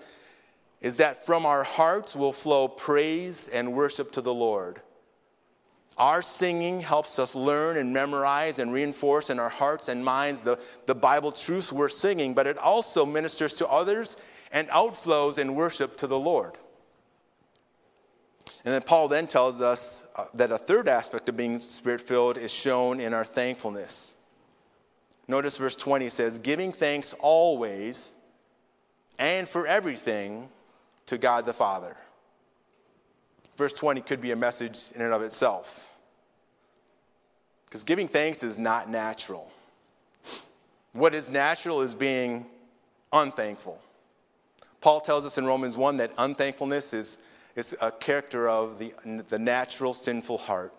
is 0.81 0.97
that 0.97 1.25
from 1.25 1.45
our 1.45 1.63
hearts 1.63 2.15
will 2.15 2.33
flow 2.33 2.67
praise 2.67 3.47
and 3.49 3.73
worship 3.73 4.11
to 4.13 4.21
the 4.21 4.33
Lord. 4.33 4.81
Our 5.97 6.21
singing 6.21 6.79
helps 6.79 7.19
us 7.19 7.35
learn 7.35 7.77
and 7.77 7.93
memorize 7.93 8.59
and 8.59 8.73
reinforce 8.73 9.29
in 9.29 9.39
our 9.39 9.49
hearts 9.49 9.89
and 9.89 10.03
minds 10.03 10.41
the, 10.41 10.59
the 10.87 10.95
Bible 10.95 11.31
truths 11.31 11.71
we're 11.71 11.89
singing, 11.89 12.33
but 12.33 12.47
it 12.47 12.57
also 12.57 13.05
ministers 13.05 13.53
to 13.55 13.67
others 13.67 14.17
and 14.51 14.67
outflows 14.69 15.37
in 15.37 15.55
worship 15.55 15.97
to 15.97 16.07
the 16.07 16.17
Lord. 16.17 16.57
And 18.65 18.73
then 18.73 18.81
Paul 18.81 19.07
then 19.07 19.27
tells 19.27 19.61
us 19.61 20.07
uh, 20.15 20.25
that 20.35 20.51
a 20.51 20.57
third 20.57 20.87
aspect 20.87 21.27
of 21.29 21.35
being 21.35 21.59
spirit 21.59 22.01
filled 22.01 22.37
is 22.37 22.51
shown 22.51 22.99
in 22.99 23.13
our 23.13 23.25
thankfulness. 23.25 24.15
Notice 25.27 25.57
verse 25.57 25.75
20 25.75 26.09
says, 26.09 26.39
Giving 26.39 26.71
thanks 26.71 27.13
always 27.19 28.15
and 29.19 29.47
for 29.47 29.67
everything 29.67 30.49
to 31.07 31.17
God 31.17 31.45
the 31.45 31.53
Father. 31.53 31.95
Verse 33.57 33.73
20 33.73 34.01
could 34.01 34.21
be 34.21 34.31
a 34.31 34.35
message 34.35 34.79
in 34.95 35.01
and 35.01 35.13
of 35.13 35.21
itself. 35.21 35.91
Because 37.65 37.83
giving 37.83 38.07
thanks 38.07 38.43
is 38.43 38.57
not 38.57 38.89
natural. 38.89 39.51
What 40.93 41.13
is 41.13 41.29
natural 41.29 41.81
is 41.81 41.95
being 41.95 42.45
unthankful. 43.11 43.79
Paul 44.81 44.99
tells 44.99 45.25
us 45.25 45.37
in 45.37 45.45
Romans 45.45 45.77
1 45.77 45.97
that 45.97 46.11
unthankfulness 46.17 46.93
is, 46.93 47.17
is 47.55 47.75
a 47.81 47.91
character 47.91 48.49
of 48.49 48.79
the, 48.79 48.93
the 49.29 49.39
natural 49.39 49.93
sinful 49.93 50.39
heart. 50.39 50.73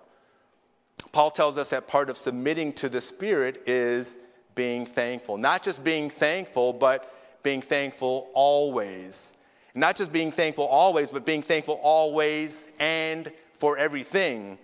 Paul 1.11 1.31
tells 1.31 1.59
us 1.59 1.71
that 1.71 1.89
part 1.89 2.11
of 2.11 2.17
submitting 2.17 2.73
to 2.75 2.89
the 2.89 3.01
Spirit 3.01 3.63
is 3.67 4.19
being 4.55 4.85
thankful. 4.85 5.37
Not 5.37 5.63
just 5.63 5.83
being 5.83 6.11
thankful, 6.11 6.73
but 6.73 7.13
being 7.43 7.63
thankful 7.63 8.29
always. 8.35 9.33
Not 9.75 9.97
just 9.97 10.13
being 10.13 10.31
thankful 10.31 10.67
always, 10.67 11.11
but 11.11 11.27
being 11.27 11.43
thankful 11.43 11.81
always 11.83 12.69
and 12.79 13.31
for 13.53 13.77
everything. 13.77 14.57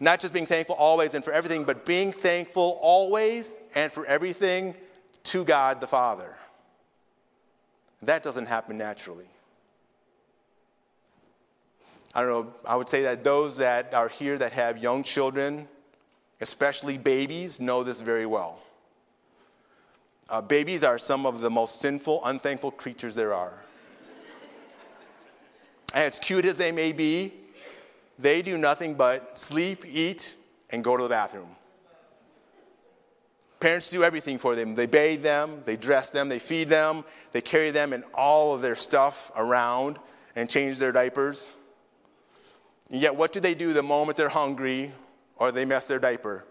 Not 0.00 0.20
just 0.20 0.32
being 0.32 0.46
thankful 0.46 0.76
always 0.76 1.14
and 1.14 1.22
for 1.22 1.32
everything, 1.32 1.64
but 1.64 1.84
being 1.84 2.10
thankful 2.10 2.78
always 2.80 3.58
and 3.74 3.92
for 3.92 4.06
everything 4.06 4.74
to 5.24 5.44
God 5.44 5.80
the 5.80 5.86
Father. 5.86 6.36
That 8.02 8.22
doesn't 8.22 8.46
happen 8.46 8.78
naturally. 8.78 9.26
I 12.14 12.22
don't 12.22 12.30
know, 12.30 12.54
I 12.66 12.76
would 12.76 12.88
say 12.88 13.02
that 13.02 13.24
those 13.24 13.58
that 13.58 13.92
are 13.92 14.08
here 14.08 14.38
that 14.38 14.52
have 14.52 14.78
young 14.78 15.02
children, 15.02 15.68
especially 16.40 16.96
babies, 16.96 17.60
know 17.60 17.82
this 17.82 18.00
very 18.00 18.24
well. 18.24 18.62
Uh, 20.30 20.40
babies 20.40 20.82
are 20.82 20.98
some 20.98 21.26
of 21.26 21.42
the 21.42 21.50
most 21.50 21.80
sinful, 21.82 22.22
unthankful 22.24 22.70
creatures 22.70 23.14
there 23.14 23.34
are 23.34 23.65
as 25.94 26.18
cute 26.18 26.44
as 26.44 26.56
they 26.56 26.72
may 26.72 26.92
be, 26.92 27.32
they 28.18 28.42
do 28.42 28.56
nothing 28.58 28.94
but 28.94 29.38
sleep, 29.38 29.84
eat, 29.86 30.36
and 30.70 30.82
go 30.82 30.96
to 30.96 31.02
the 31.02 31.08
bathroom. 31.08 31.48
Parents 33.60 33.90
do 33.90 34.02
everything 34.04 34.38
for 34.38 34.54
them. 34.54 34.74
They 34.74 34.86
bathe 34.86 35.22
them, 35.22 35.62
they 35.64 35.76
dress 35.76 36.10
them, 36.10 36.28
they 36.28 36.38
feed 36.38 36.68
them, 36.68 37.04
they 37.32 37.40
carry 37.40 37.70
them 37.70 37.92
and 37.92 38.04
all 38.14 38.54
of 38.54 38.62
their 38.62 38.74
stuff 38.74 39.30
around 39.36 39.98
and 40.34 40.48
change 40.48 40.78
their 40.78 40.92
diapers. 40.92 41.54
And 42.90 43.00
yet, 43.00 43.16
what 43.16 43.32
do 43.32 43.40
they 43.40 43.54
do 43.54 43.72
the 43.72 43.82
moment 43.82 44.16
they're 44.16 44.28
hungry 44.28 44.92
or 45.36 45.52
they 45.52 45.64
mess 45.64 45.86
their 45.86 45.98
diaper? 45.98 46.44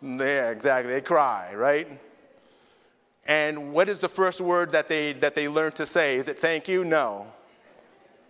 Yeah, 0.00 0.50
exactly. 0.50 0.92
They 0.92 1.00
cry, 1.00 1.54
right? 1.54 1.88
And 3.26 3.72
what 3.72 3.88
is 3.88 4.00
the 4.00 4.08
first 4.08 4.40
word 4.40 4.72
that 4.72 4.88
they, 4.88 5.12
that 5.14 5.34
they 5.34 5.48
learn 5.48 5.72
to 5.72 5.86
say? 5.86 6.16
Is 6.16 6.28
it 6.28 6.38
thank 6.38 6.66
you? 6.66 6.84
No. 6.84 7.32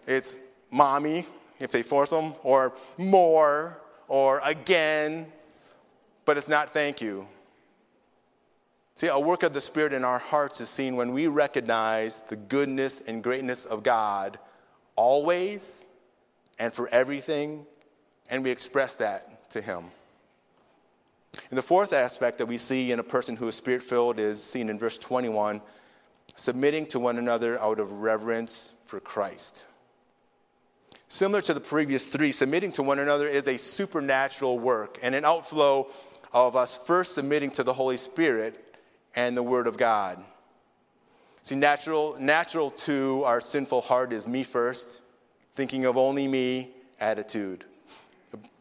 It's 0.06 0.36
mommy, 0.70 1.26
if 1.58 1.70
they 1.70 1.82
force 1.82 2.10
them, 2.10 2.34
or 2.42 2.72
more, 2.98 3.80
or 4.08 4.40
again, 4.44 5.26
but 6.24 6.36
it's 6.36 6.48
not 6.48 6.70
thank 6.70 7.00
you. 7.00 7.26
See, 8.94 9.06
a 9.08 9.18
work 9.18 9.42
of 9.42 9.52
the 9.52 9.60
Spirit 9.60 9.92
in 9.92 10.04
our 10.04 10.18
hearts 10.18 10.60
is 10.60 10.68
seen 10.68 10.96
when 10.96 11.12
we 11.12 11.26
recognize 11.26 12.22
the 12.22 12.36
goodness 12.36 13.02
and 13.06 13.22
greatness 13.22 13.64
of 13.64 13.82
God 13.82 14.38
always 14.96 15.86
and 16.58 16.72
for 16.72 16.88
everything, 16.88 17.66
and 18.28 18.44
we 18.44 18.50
express 18.50 18.96
that 18.96 19.50
to 19.50 19.60
Him. 19.60 19.84
And 21.48 21.58
the 21.58 21.62
fourth 21.62 21.92
aspect 21.92 22.38
that 22.38 22.46
we 22.46 22.58
see 22.58 22.92
in 22.92 22.98
a 22.98 23.02
person 23.02 23.36
who 23.36 23.48
is 23.48 23.54
spirit 23.54 23.82
filled 23.82 24.18
is 24.18 24.42
seen 24.42 24.68
in 24.68 24.78
verse 24.78 24.98
21 24.98 25.60
submitting 26.36 26.86
to 26.86 26.98
one 26.98 27.18
another 27.18 27.58
out 27.60 27.80
of 27.80 28.00
reverence 28.00 28.74
for 28.84 29.00
Christ. 29.00 29.66
Similar 31.12 31.42
to 31.42 31.52
the 31.52 31.60
previous 31.60 32.06
three, 32.06 32.32
submitting 32.32 32.72
to 32.72 32.82
one 32.82 32.98
another 32.98 33.28
is 33.28 33.46
a 33.46 33.58
supernatural 33.58 34.58
work 34.58 34.98
and 35.02 35.14
an 35.14 35.26
outflow 35.26 35.90
of 36.32 36.56
us 36.56 36.86
first 36.86 37.16
submitting 37.16 37.50
to 37.50 37.62
the 37.62 37.74
Holy 37.74 37.98
Spirit 37.98 38.78
and 39.14 39.36
the 39.36 39.42
Word 39.42 39.66
of 39.66 39.76
God. 39.76 40.24
See, 41.42 41.54
natural, 41.54 42.16
natural 42.18 42.70
to 42.70 43.24
our 43.26 43.42
sinful 43.42 43.82
heart 43.82 44.14
is 44.14 44.26
me 44.26 44.42
first, 44.42 45.02
thinking 45.54 45.84
of 45.84 45.98
only 45.98 46.26
me 46.26 46.70
attitude. 46.98 47.66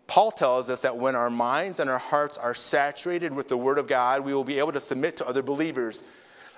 Paul 0.08 0.32
tells 0.32 0.70
us 0.70 0.82
that 0.82 0.98
when 0.98 1.16
our 1.16 1.30
minds 1.30 1.80
and 1.80 1.90
our 1.90 2.00
hearts 2.00 2.38
are 2.38 2.54
saturated 2.54 3.32
with 3.32 3.48
the 3.48 3.56
Word 3.56 3.78
of 3.78 3.88
God, 3.88 4.26
we 4.26 4.34
will 4.34 4.44
be 4.44 4.60
able 4.60 4.74
to 4.74 4.82
submit 4.82 5.16
to 5.18 5.26
other 5.26 5.42
believers. 5.42 6.04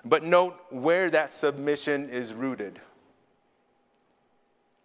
But 0.03 0.23
note 0.23 0.55
where 0.71 1.11
that 1.11 1.31
submission 1.31 2.09
is 2.09 2.33
rooted. 2.33 2.79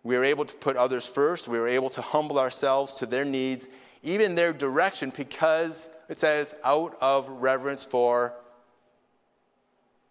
We 0.04 0.16
are 0.16 0.24
able 0.24 0.44
to 0.44 0.56
put 0.56 0.76
others 0.76 1.06
first. 1.06 1.48
We 1.48 1.58
are 1.58 1.68
able 1.68 1.90
to 1.90 2.00
humble 2.00 2.38
ourselves 2.38 2.94
to 2.94 3.06
their 3.06 3.24
needs, 3.24 3.68
even 4.02 4.34
their 4.34 4.52
direction, 4.52 5.12
because 5.14 5.90
it 6.08 6.18
says, 6.18 6.54
out 6.64 6.96
of 7.00 7.28
reverence 7.28 7.84
for 7.84 8.34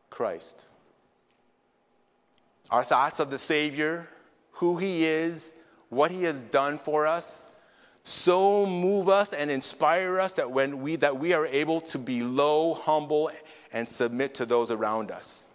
Christ. 0.10 0.66
Our 2.70 2.84
thoughts 2.84 3.20
of 3.20 3.30
the 3.30 3.38
Savior, 3.38 4.08
who 4.52 4.78
He 4.78 5.06
is, 5.06 5.54
what 5.90 6.12
He 6.12 6.24
has 6.24 6.44
done 6.44 6.78
for 6.78 7.08
us, 7.08 7.46
so 8.04 8.66
move 8.66 9.10
us 9.10 9.34
and 9.34 9.52
inspire 9.52 10.20
us 10.20 10.36
that 10.36 10.50
when 10.50 10.82
we 10.82 10.96
that 10.98 11.18
we 11.18 11.34
are 11.34 11.46
able 11.46 11.82
to 11.82 12.00
be 12.00 12.24
low, 12.24 12.74
humble, 12.74 13.30
and 13.74 13.88
submit 13.88 14.36
to 14.36 14.46
those 14.46 14.72
around 14.72 15.12
us. 15.12 15.47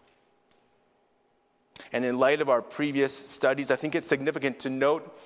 And 1.93 2.05
in 2.05 2.19
light 2.19 2.41
of 2.41 2.49
our 2.49 2.63
previous 2.63 3.13
studies, 3.15 3.71
I 3.71 3.77
think 3.77 3.95
it's 3.95 4.09
significant 4.09 4.59
to 4.61 4.71
note 4.71 5.19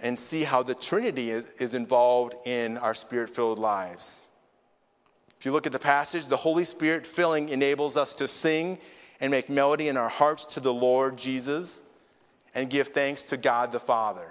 and 0.00 0.18
see 0.18 0.44
how 0.44 0.62
the 0.62 0.74
Trinity 0.74 1.30
is, 1.30 1.44
is 1.60 1.74
involved 1.74 2.34
in 2.46 2.78
our 2.78 2.94
spirit 2.94 3.30
filled 3.30 3.58
lives. 3.58 4.28
If 5.38 5.44
you 5.44 5.52
look 5.52 5.66
at 5.66 5.72
the 5.72 5.78
passage, 5.78 6.26
the 6.26 6.36
Holy 6.36 6.64
Spirit 6.64 7.06
filling 7.06 7.48
enables 7.48 7.96
us 7.96 8.14
to 8.16 8.28
sing 8.28 8.78
and 9.20 9.30
make 9.30 9.48
melody 9.48 9.88
in 9.88 9.96
our 9.96 10.08
hearts 10.08 10.46
to 10.54 10.60
the 10.60 10.72
Lord 10.72 11.16
Jesus 11.16 11.82
and 12.54 12.70
give 12.70 12.88
thanks 12.88 13.24
to 13.26 13.36
God 13.36 13.72
the 13.72 13.80
Father. 13.80 14.30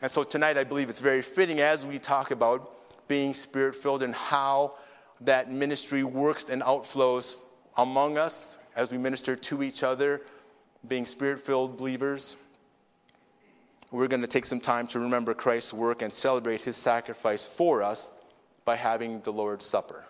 And 0.00 0.10
so 0.10 0.22
tonight, 0.22 0.56
I 0.56 0.64
believe 0.64 0.88
it's 0.88 1.00
very 1.00 1.22
fitting 1.22 1.60
as 1.60 1.84
we 1.84 1.98
talk 1.98 2.30
about 2.30 2.72
being 3.08 3.34
spirit 3.34 3.74
filled 3.74 4.02
and 4.02 4.14
how 4.14 4.74
that 5.22 5.50
ministry 5.50 6.04
works 6.04 6.48
and 6.48 6.62
outflows 6.62 7.36
among 7.78 8.18
us 8.18 8.58
as 8.76 8.92
we 8.92 8.98
minister 8.98 9.36
to 9.36 9.62
each 9.62 9.82
other, 9.82 10.20
being 10.86 11.06
spirit 11.06 11.38
filled 11.38 11.78
believers. 11.78 12.36
We're 13.90 14.08
going 14.08 14.20
to 14.20 14.26
take 14.26 14.44
some 14.44 14.60
time 14.60 14.86
to 14.88 14.98
remember 14.98 15.32
Christ's 15.32 15.72
work 15.72 16.02
and 16.02 16.12
celebrate 16.12 16.60
his 16.60 16.76
sacrifice 16.76 17.48
for 17.48 17.82
us 17.82 18.10
by 18.64 18.76
having 18.76 19.20
the 19.22 19.32
Lord's 19.32 19.64
Supper. 19.64 20.04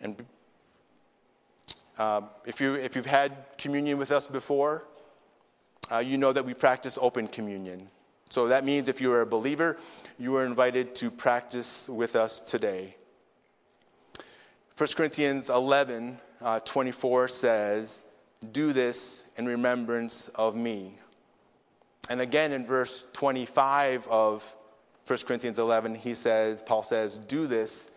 And 0.00 0.24
uh, 1.96 2.22
if, 2.44 2.60
you, 2.60 2.74
if 2.74 2.96
you've 2.96 3.06
had 3.06 3.32
communion 3.56 3.96
with 3.98 4.10
us 4.10 4.26
before, 4.26 4.84
uh, 5.92 5.98
you 5.98 6.18
know 6.18 6.32
that 6.32 6.44
we 6.44 6.52
practice 6.52 6.98
open 7.00 7.28
communion. 7.28 7.88
So 8.30 8.48
that 8.48 8.64
means 8.64 8.88
if 8.88 9.00
you 9.00 9.12
are 9.12 9.20
a 9.20 9.26
believer, 9.26 9.78
you 10.18 10.34
are 10.36 10.44
invited 10.44 10.94
to 10.96 11.10
practice 11.10 11.88
with 11.88 12.16
us 12.16 12.40
today. 12.40 12.96
1 14.76 14.88
Corinthians 14.96 15.50
11 15.50 16.18
uh, 16.42 16.58
24 16.60 17.28
says, 17.28 18.04
Do 18.52 18.72
this 18.72 19.24
in 19.36 19.46
remembrance 19.46 20.28
of 20.28 20.56
me. 20.56 20.94
And 22.10 22.20
again 22.20 22.52
in 22.52 22.66
verse 22.66 23.06
25 23.12 24.08
of 24.08 24.54
1 25.06 25.18
Corinthians 25.26 25.58
11, 25.58 25.94
he 25.94 26.14
says, 26.14 26.60
Paul 26.60 26.82
says, 26.82 27.18
Do 27.18 27.46
this 27.46 27.90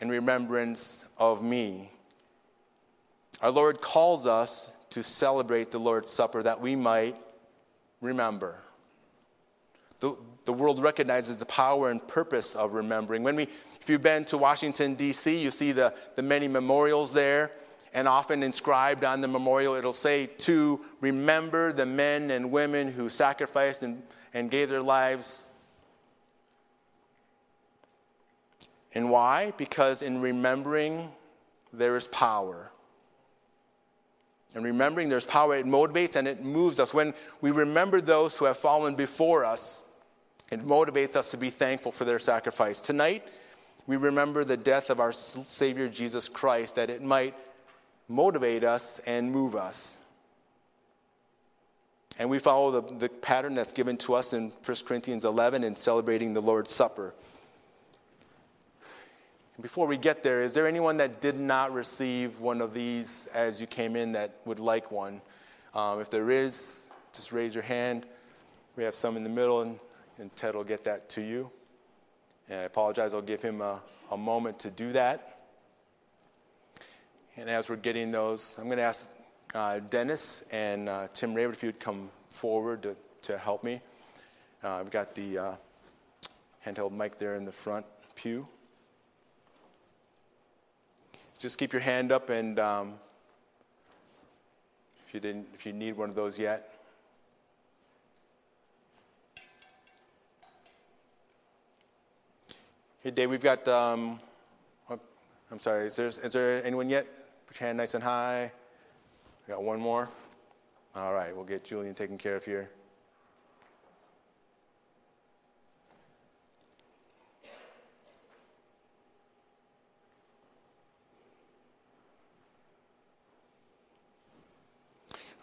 in 0.00 0.08
remembrance 0.08 1.04
of 1.18 1.42
me. 1.42 1.90
Our 3.40 3.50
Lord 3.50 3.80
calls 3.80 4.26
us 4.26 4.70
to 4.90 5.02
celebrate 5.02 5.70
the 5.72 5.80
Lord's 5.80 6.10
Supper 6.10 6.42
that 6.42 6.60
we 6.60 6.76
might 6.76 7.16
remember. 8.00 8.56
The, 10.00 10.16
the 10.44 10.52
world 10.52 10.82
recognizes 10.82 11.36
the 11.36 11.46
power 11.46 11.90
and 11.90 12.06
purpose 12.06 12.54
of 12.54 12.72
remembering. 12.72 13.22
When 13.22 13.36
we, 13.36 13.44
if 13.80 13.88
you've 13.88 14.02
been 14.02 14.24
to 14.26 14.38
Washington, 14.38 14.94
D.C., 14.94 15.36
you 15.36 15.50
see 15.50 15.72
the, 15.72 15.94
the 16.16 16.22
many 16.22 16.48
memorials 16.48 17.12
there 17.12 17.52
and 17.94 18.08
often 18.08 18.42
inscribed 18.42 19.04
on 19.04 19.20
the 19.20 19.28
memorial, 19.28 19.74
it'll 19.74 19.92
say 19.92 20.26
to 20.26 20.80
remember 21.00 21.72
the 21.72 21.86
men 21.86 22.30
and 22.30 22.50
women 22.50 22.90
who 22.90 23.08
sacrificed 23.08 23.82
and, 23.82 24.02
and 24.32 24.50
gave 24.50 24.68
their 24.68 24.82
lives. 24.82 25.48
And 28.94 29.10
why? 29.10 29.52
Because 29.56 30.02
in 30.02 30.20
remembering, 30.20 31.10
there 31.72 31.96
is 31.96 32.06
power. 32.08 32.70
And 34.54 34.64
remembering 34.64 35.08
there's 35.08 35.24
power, 35.24 35.56
it 35.56 35.66
motivates 35.66 36.16
and 36.16 36.28
it 36.28 36.44
moves 36.44 36.78
us. 36.78 36.92
When 36.92 37.14
we 37.40 37.50
remember 37.50 38.00
those 38.00 38.36
who 38.36 38.44
have 38.44 38.58
fallen 38.58 38.94
before 38.94 39.44
us, 39.44 39.81
it 40.52 40.66
motivates 40.66 41.16
us 41.16 41.30
to 41.30 41.38
be 41.38 41.48
thankful 41.48 41.90
for 41.90 42.04
their 42.04 42.18
sacrifice. 42.18 42.78
Tonight, 42.78 43.26
we 43.86 43.96
remember 43.96 44.44
the 44.44 44.56
death 44.56 44.90
of 44.90 45.00
our 45.00 45.10
Savior 45.10 45.88
Jesus 45.88 46.28
Christ, 46.28 46.74
that 46.74 46.90
it 46.90 47.02
might 47.02 47.34
motivate 48.06 48.62
us 48.62 48.98
and 49.06 49.32
move 49.32 49.56
us. 49.56 49.96
And 52.18 52.28
we 52.28 52.38
follow 52.38 52.82
the, 52.82 52.94
the 52.96 53.08
pattern 53.08 53.54
that's 53.54 53.72
given 53.72 53.96
to 53.98 54.12
us 54.12 54.34
in 54.34 54.52
1 54.62 54.76
Corinthians 54.84 55.24
11 55.24 55.64
in 55.64 55.74
celebrating 55.74 56.34
the 56.34 56.42
Lord's 56.42 56.70
Supper. 56.70 57.14
Before 59.62 59.86
we 59.86 59.96
get 59.96 60.22
there, 60.22 60.42
is 60.42 60.52
there 60.52 60.66
anyone 60.66 60.98
that 60.98 61.22
did 61.22 61.40
not 61.40 61.72
receive 61.72 62.40
one 62.40 62.60
of 62.60 62.74
these 62.74 63.26
as 63.32 63.58
you 63.58 63.66
came 63.66 63.96
in 63.96 64.12
that 64.12 64.36
would 64.44 64.60
like 64.60 64.92
one? 64.92 65.22
Um, 65.74 66.02
if 66.02 66.10
there 66.10 66.30
is, 66.30 66.88
just 67.14 67.32
raise 67.32 67.54
your 67.54 67.64
hand. 67.64 68.04
We 68.76 68.84
have 68.84 68.94
some 68.94 69.16
in 69.16 69.24
the 69.24 69.30
middle, 69.30 69.62
and, 69.62 69.78
and 70.22 70.34
Ted 70.36 70.54
will 70.54 70.62
get 70.62 70.84
that 70.84 71.08
to 71.10 71.20
you. 71.20 71.50
And 72.48 72.60
I 72.60 72.62
apologize, 72.62 73.12
I'll 73.12 73.22
give 73.22 73.42
him 73.42 73.60
a, 73.60 73.80
a 74.12 74.16
moment 74.16 74.56
to 74.60 74.70
do 74.70 74.92
that. 74.92 75.40
And 77.36 77.50
as 77.50 77.68
we're 77.68 77.74
getting 77.74 78.12
those, 78.12 78.56
I'm 78.56 78.66
going 78.66 78.76
to 78.76 78.84
ask 78.84 79.10
uh, 79.52 79.80
Dennis 79.80 80.44
and 80.52 80.88
uh, 80.88 81.08
Tim 81.12 81.34
Rayford 81.34 81.54
if 81.54 81.62
you'd 81.64 81.80
come 81.80 82.08
forward 82.28 82.84
to, 82.84 82.96
to 83.22 83.36
help 83.36 83.64
me. 83.64 83.80
Uh, 84.62 84.76
I've 84.76 84.92
got 84.92 85.16
the 85.16 85.38
uh, 85.38 85.54
handheld 86.64 86.92
mic 86.92 87.18
there 87.18 87.34
in 87.34 87.44
the 87.44 87.50
front 87.50 87.84
pew. 88.14 88.46
Just 91.40 91.58
keep 91.58 91.72
your 91.72 91.82
hand 91.82 92.12
up, 92.12 92.30
and 92.30 92.60
um, 92.60 92.94
if 95.04 95.14
you 95.14 95.18
didn't, 95.18 95.48
if 95.52 95.66
you 95.66 95.72
need 95.72 95.96
one 95.96 96.10
of 96.10 96.14
those 96.14 96.38
yet. 96.38 96.71
Hey, 103.02 103.10
Dave, 103.10 103.30
we've 103.30 103.42
got. 103.42 103.66
Um, 103.66 104.20
oh, 104.88 105.00
I'm 105.50 105.58
sorry. 105.58 105.88
Is 105.88 105.96
there, 105.96 106.06
is 106.06 106.32
there 106.32 106.64
anyone 106.64 106.88
yet? 106.88 107.04
Put 107.48 107.58
your 107.58 107.66
hand 107.66 107.78
nice 107.78 107.94
and 107.94 108.04
high. 108.04 108.52
We 109.44 109.52
got 109.52 109.60
one 109.64 109.80
more. 109.80 110.08
All 110.94 111.12
right, 111.12 111.34
we'll 111.34 111.44
get 111.44 111.64
Julian 111.64 111.94
taken 111.96 112.16
care 112.16 112.36
of 112.36 112.44
here. 112.44 112.70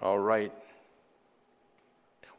All 0.01 0.17
right. 0.17 0.53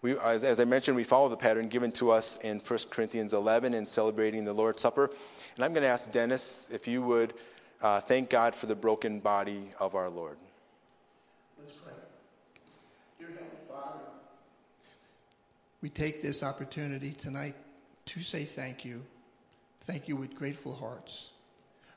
We, 0.03 0.19
as, 0.19 0.45
as, 0.45 0.61
I 0.61 0.65
mentioned, 0.65 0.97
we 0.97 1.05
follow 1.05 1.29
the 1.29 1.37
pattern 1.37 1.69
given 1.69 1.93
to 1.93 2.11
us 2.11 2.37
in 2.39 2.59
1 2.59 2.79
Corinthians 2.91 3.35
11 3.35 3.75
in 3.75 3.87
celebrating 3.87 4.45
the 4.47 4.53
Lord's 4.53 4.81
Supper. 4.81 5.11
And 5.57 5.65
I'm 5.65 5.75
going 5.75 5.83
to 5.83 5.89
ask 5.89 6.11
Dennis 6.11 6.71
if 6.73 6.89
you 6.89 7.03
would 7.03 7.35
uh, 7.83 8.01
thank 8.01 8.31
God 8.31 8.55
for 8.55 8.65
the 8.65 8.75
broken 8.75 9.21
body 9.21 9.69
of 9.79 9.95
our 9.95 10.09
Lord. 10.09 10.39
Let's 11.59 11.73
pray. 11.73 11.93
Dear 13.19 13.29
Heavenly 13.29 13.51
Father, 13.69 14.05
we 15.83 15.91
take 15.91 16.23
this 16.23 16.43
opportunity 16.43 17.13
tonight 17.13 17.57
to 18.07 18.23
say 18.23 18.45
thank 18.45 18.85
you. 18.87 19.03
Thank 19.85 20.09
you 20.09 20.17
with 20.17 20.35
grateful 20.35 20.75
hearts 20.75 21.31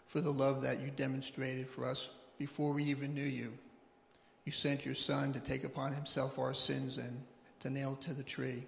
for 0.08 0.20
the 0.20 0.30
love 0.32 0.62
that 0.62 0.82
you 0.82 0.92
demonstrated 0.96 1.70
for 1.70 1.88
us 1.88 2.10
before 2.38 2.74
we 2.74 2.84
even 2.84 3.14
knew 3.14 3.22
you. 3.22 3.54
You 4.44 4.52
sent 4.52 4.86
your 4.86 4.96
Son 4.96 5.32
to 5.32 5.40
take 5.40 5.64
upon 5.64 5.94
himself 5.94 6.38
our 6.38 6.54
sins 6.54 6.98
and 6.98 7.18
to 7.64 7.70
nail 7.70 7.96
to 8.02 8.14
the 8.14 8.24
tree. 8.24 8.66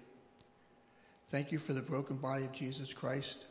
Thank 1.30 1.52
you 1.52 1.58
for 1.58 1.74
the 1.74 1.82
broken 1.82 2.16
body 2.16 2.44
of 2.44 2.52
Jesus 2.52 2.94
Christ. 2.94 3.44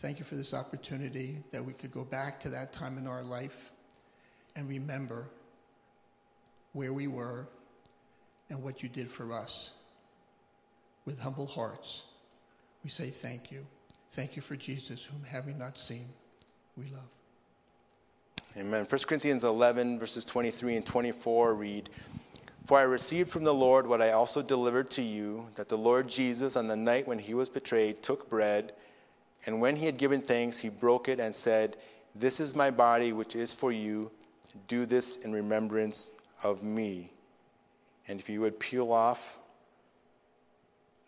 Thank 0.00 0.18
you 0.18 0.24
for 0.24 0.34
this 0.34 0.52
opportunity 0.52 1.38
that 1.52 1.64
we 1.64 1.72
could 1.72 1.92
go 1.92 2.02
back 2.02 2.40
to 2.40 2.48
that 2.50 2.72
time 2.72 2.98
in 2.98 3.06
our 3.06 3.22
life 3.22 3.70
and 4.56 4.68
remember 4.68 5.28
where 6.72 6.92
we 6.92 7.06
were 7.06 7.46
and 8.50 8.60
what 8.62 8.82
you 8.82 8.88
did 8.88 9.08
for 9.08 9.32
us. 9.32 9.70
With 11.04 11.20
humble 11.20 11.46
hearts, 11.46 12.02
we 12.82 12.90
say 12.90 13.10
thank 13.10 13.52
you. 13.52 13.64
Thank 14.12 14.34
you 14.34 14.42
for 14.42 14.56
Jesus, 14.56 15.04
whom 15.04 15.22
having 15.22 15.56
not 15.56 15.78
seen, 15.78 16.08
we 16.76 16.86
love. 16.86 17.02
Amen. 18.56 18.86
1 18.88 19.00
Corinthians 19.06 19.44
11, 19.44 20.00
verses 20.00 20.24
23 20.24 20.76
and 20.76 20.86
24 20.86 21.54
read, 21.54 21.90
For 22.64 22.78
I 22.78 22.82
received 22.82 23.28
from 23.28 23.44
the 23.44 23.52
Lord 23.52 23.86
what 23.86 24.00
I 24.00 24.12
also 24.12 24.40
delivered 24.40 24.90
to 24.92 25.02
you, 25.02 25.48
that 25.56 25.68
the 25.68 25.76
Lord 25.76 26.08
Jesus, 26.08 26.56
on 26.56 26.66
the 26.66 26.76
night 26.76 27.06
when 27.06 27.18
he 27.18 27.34
was 27.34 27.50
betrayed, 27.50 28.02
took 28.02 28.30
bread. 28.30 28.72
And 29.44 29.60
when 29.60 29.76
he 29.76 29.84
had 29.84 29.98
given 29.98 30.22
thanks, 30.22 30.58
he 30.58 30.70
broke 30.70 31.08
it 31.08 31.20
and 31.20 31.34
said, 31.34 31.76
This 32.14 32.40
is 32.40 32.56
my 32.56 32.70
body, 32.70 33.12
which 33.12 33.36
is 33.36 33.52
for 33.52 33.70
you. 33.70 34.10
Do 34.66 34.86
this 34.86 35.18
in 35.18 35.32
remembrance 35.32 36.10
of 36.42 36.62
me. 36.62 37.10
And 38.08 38.18
if 38.18 38.30
you 38.30 38.40
would 38.40 38.58
peel 38.58 38.92
off 38.92 39.36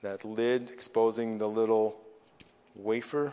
that 0.02 0.26
lid, 0.26 0.70
exposing 0.70 1.38
the 1.38 1.48
little 1.48 1.96
wafer, 2.74 3.32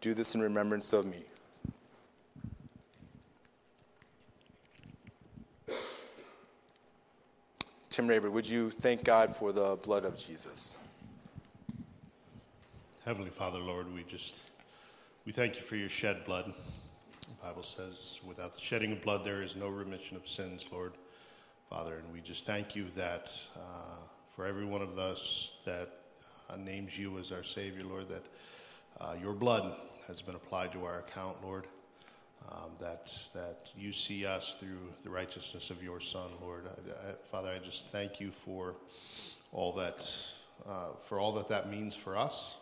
do 0.00 0.14
this 0.14 0.34
in 0.34 0.40
remembrance 0.40 0.94
of 0.94 1.04
me. 1.04 1.24
Tim 7.92 8.01
Would 8.18 8.46
you 8.46 8.70
thank 8.70 9.04
God 9.04 9.34
for 9.34 9.52
the 9.52 9.76
blood 9.82 10.04
of 10.04 10.18
Jesus? 10.18 10.76
Heavenly 13.06 13.30
Father, 13.30 13.58
Lord, 13.58 13.92
we 13.94 14.02
just 14.02 14.40
we 15.24 15.32
thank 15.32 15.56
you 15.56 15.62
for 15.62 15.76
your 15.76 15.88
shed 15.88 16.24
blood. 16.26 16.52
The 17.22 17.46
Bible 17.46 17.62
says, 17.62 18.20
without 18.26 18.54
the 18.54 18.60
shedding 18.60 18.92
of 18.92 19.00
blood, 19.00 19.24
there 19.24 19.42
is 19.42 19.56
no 19.56 19.68
remission 19.68 20.18
of 20.18 20.28
sins, 20.28 20.66
Lord, 20.70 20.92
Father. 21.70 21.96
And 21.96 22.12
we 22.12 22.20
just 22.20 22.44
thank 22.44 22.76
you 22.76 22.84
that 22.96 23.30
uh, 23.56 23.96
for 24.36 24.44
every 24.44 24.66
one 24.66 24.82
of 24.82 24.98
us 24.98 25.52
that 25.64 25.88
uh, 26.50 26.56
names 26.56 26.98
you 26.98 27.18
as 27.18 27.32
our 27.32 27.42
Savior, 27.42 27.84
Lord, 27.84 28.10
that 28.10 28.24
uh, 29.00 29.14
your 29.22 29.32
blood 29.32 29.74
has 30.06 30.20
been 30.20 30.34
applied 30.34 30.72
to 30.72 30.84
our 30.84 30.98
account, 30.98 31.38
Lord 31.42 31.64
um, 32.50 32.70
that, 32.80 33.16
that 33.34 33.72
you 33.76 33.92
see 33.92 34.26
us 34.26 34.56
through 34.58 34.92
the 35.04 35.10
righteousness 35.10 35.70
of 35.70 35.82
your 35.82 36.00
Son, 36.00 36.28
Lord. 36.40 36.64
I, 36.66 36.90
I, 36.90 37.12
Father, 37.30 37.50
I 37.50 37.58
just 37.58 37.86
thank 37.92 38.20
you 38.20 38.32
for 38.44 38.74
all 39.52 39.72
that, 39.72 40.10
uh, 40.68 40.88
for 41.08 41.18
all 41.18 41.32
that 41.32 41.48
that 41.48 41.70
means 41.70 41.94
for 41.94 42.16
us. 42.16 42.56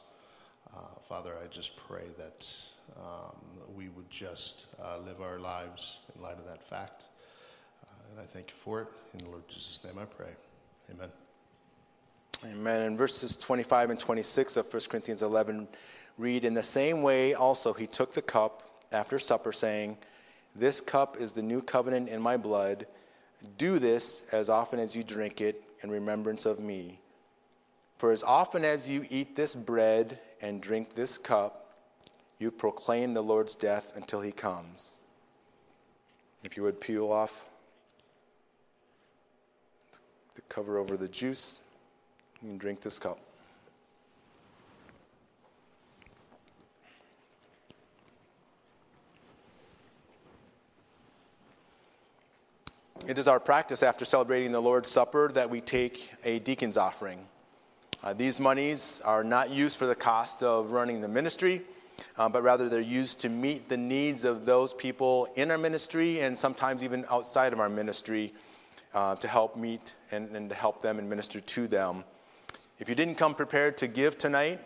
Uh, 0.75 0.81
Father, 1.09 1.35
I 1.43 1.47
just 1.49 1.77
pray 1.89 2.05
that 2.19 2.49
um, 2.97 3.37
we 3.77 3.89
would 3.89 4.11
just 4.11 4.67
uh, 4.83 4.99
live 4.99 5.21
our 5.21 5.39
lives 5.39 5.99
in 6.15 6.23
light 6.23 6.39
of 6.39 6.47
that 6.47 6.63
fact. 6.63 7.05
Uh, 7.85 8.11
and 8.11 8.21
I 8.21 8.25
thank 8.25 8.49
you 8.49 8.57
for 8.57 8.83
it. 8.83 8.89
In 9.15 9.25
the 9.25 9.31
Lord 9.31 9.47
Jesus' 9.49 9.79
name 9.85 9.99
I 9.99 10.05
pray. 10.05 10.31
Amen. 10.95 11.11
Amen. 12.45 12.83
In 12.83 12.97
verses 12.97 13.37
25 13.37 13.91
and 13.91 14.01
26 14.01 14.57
of 14.57 14.73
1 14.73 14.83
Corinthians 14.89 15.23
11, 15.23 15.69
read, 16.19 16.45
In 16.45 16.55
the 16.55 16.63
same 16.63 17.03
way 17.03 17.35
also 17.35 17.73
he 17.73 17.87
took 17.87 18.15
the 18.15 18.23
cup 18.23 18.70
after 18.93 19.19
supper, 19.19 19.53
saying, 19.53 19.99
This 20.55 20.81
cup 20.81 21.17
is 21.19 21.33
the 21.33 21.43
new 21.43 21.63
covenant 21.63 22.09
in 22.09 22.21
my 22.21 22.37
blood. 22.37 22.87
Do 23.59 23.79
this 23.79 24.25
as 24.33 24.49
often 24.49 24.79
as 24.79 24.95
you 24.95 25.03
drink 25.03 25.41
it 25.41 25.63
in 25.83 25.91
remembrance 25.91 26.47
of 26.47 26.61
me. 26.61 27.01
For 27.97 28.13
as 28.13 28.23
often 28.23 28.65
as 28.65 28.89
you 28.89 29.05
eat 29.11 29.37
this 29.37 29.55
bread 29.55 30.19
and 30.41 30.61
drink 30.61 30.95
this 30.95 31.19
cup, 31.19 31.75
you 32.39 32.51
proclaim 32.51 33.13
the 33.13 33.23
Lord's 33.23 33.55
death 33.55 33.93
until 33.97 34.21
he 34.23 34.33
comes. 34.33 34.97
If 36.43 36.57
you 36.57 36.63
would 36.63 36.81
peel 36.81 37.13
off 37.13 37.45
the 40.35 40.41
cover 40.43 40.79
over 40.79 40.97
the 40.97 41.09
juice, 41.09 41.61
you 42.43 42.49
can 42.49 42.59
drink 42.59 42.81
this 42.81 42.99
cup. 42.99 43.19
It 53.07 53.19
is 53.19 53.27
our 53.27 53.41
practice 53.41 53.83
after 53.83 54.05
celebrating 54.05 54.53
the 54.53 54.61
Lord's 54.61 54.91
Supper 54.91 55.31
that 55.33 55.49
we 55.49 55.63
take 55.63 56.13
a 56.23 56.39
deacon's 56.41 56.77
offering. 56.77 57.19
Uh, 58.03 58.13
these 58.13 58.39
monies 58.39 59.01
are 59.07 59.25
not 59.25 59.49
used 59.49 59.79
for 59.79 59.87
the 59.87 59.95
cost 59.95 60.43
of 60.43 60.73
running 60.73 61.01
the 61.01 61.09
ministry, 61.09 61.63
uh, 62.19 62.29
but 62.29 62.43
rather 62.43 62.69
they're 62.69 62.81
used 62.81 63.19
to 63.23 63.31
meet 63.31 63.71
the 63.71 63.77
needs 63.77 64.27
of 64.27 64.45
those 64.45 64.75
people 64.75 65.29
in 65.37 65.51
our 65.51 65.57
ministry 65.57 66.21
and 66.21 66.37
sometimes 66.37 66.85
even 66.85 67.07
outside 67.11 67.55
of 67.55 67.59
our 67.59 67.71
ministry 67.71 68.35
uh, 68.93 69.17
to 69.17 69.27
help 69.27 69.57
meet 69.57 69.95
and, 70.13 70.37
and 70.37 70.51
to 70.51 70.55
help 70.55 70.83
them 70.83 70.99
and 70.99 71.09
minister 71.09 71.41
to 71.41 71.67
them. 71.67 72.05
If 72.79 72.91
you 72.91 72.95
didn't 72.95 73.15
come 73.15 73.35
prepared 73.35 73.79
to 73.79 73.89
give 73.89 74.19
tonight, 74.19 74.61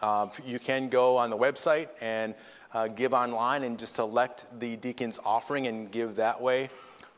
uh, 0.00 0.28
you 0.46 0.58
can 0.58 0.88
go 0.88 1.18
on 1.18 1.28
the 1.28 1.38
website 1.38 1.88
and 2.00 2.34
uh, 2.72 2.88
give 2.88 3.12
online 3.12 3.62
and 3.62 3.78
just 3.78 3.94
select 3.94 4.46
the 4.58 4.76
deacon's 4.76 5.18
offering 5.22 5.66
and 5.66 5.90
give 5.92 6.16
that 6.16 6.40
way 6.40 6.70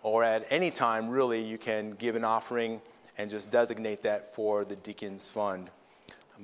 or 0.02 0.24
at 0.24 0.44
any 0.50 0.70
time, 0.70 1.08
really, 1.08 1.42
you 1.42 1.58
can 1.58 1.92
give 1.92 2.16
an 2.16 2.24
offering 2.24 2.80
and 3.18 3.30
just 3.30 3.52
designate 3.52 4.02
that 4.02 4.26
for 4.26 4.64
the 4.64 4.76
deacon's 4.76 5.28
fund. 5.28 5.70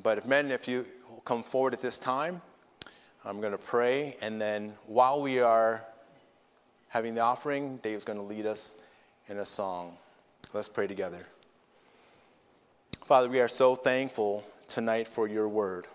But 0.03 0.19
if 0.19 0.27
men, 0.27 0.51
if 0.51 0.69
you 0.69 0.87
come 1.25 1.43
forward 1.43 1.75
at 1.75 1.83
this 1.83 1.99
time, 1.99 2.41
I'm 3.25 3.41
going 3.41 3.53
to 3.53 3.59
pray, 3.59 4.17
and 4.21 4.41
then 4.41 4.75
while 4.87 5.21
we 5.21 5.41
are 5.41 5.85
having 6.89 7.15
the 7.15 7.21
offering, 7.21 7.79
Dave's 7.79 8.05
going 8.05 8.19
to 8.19 8.25
lead 8.25 8.47
us 8.47 8.75
in 9.29 9.39
a 9.39 9.45
song. 9.45 9.97
Let's 10.55 10.69
pray 10.69 10.87
together. 10.87 11.27
Father, 13.05 13.29
we 13.29 13.41
are 13.41 13.49
so 13.49 13.75
thankful 13.75 14.45
tonight 14.69 15.09
for 15.09 15.27
your 15.27 15.49
word. 15.49 15.87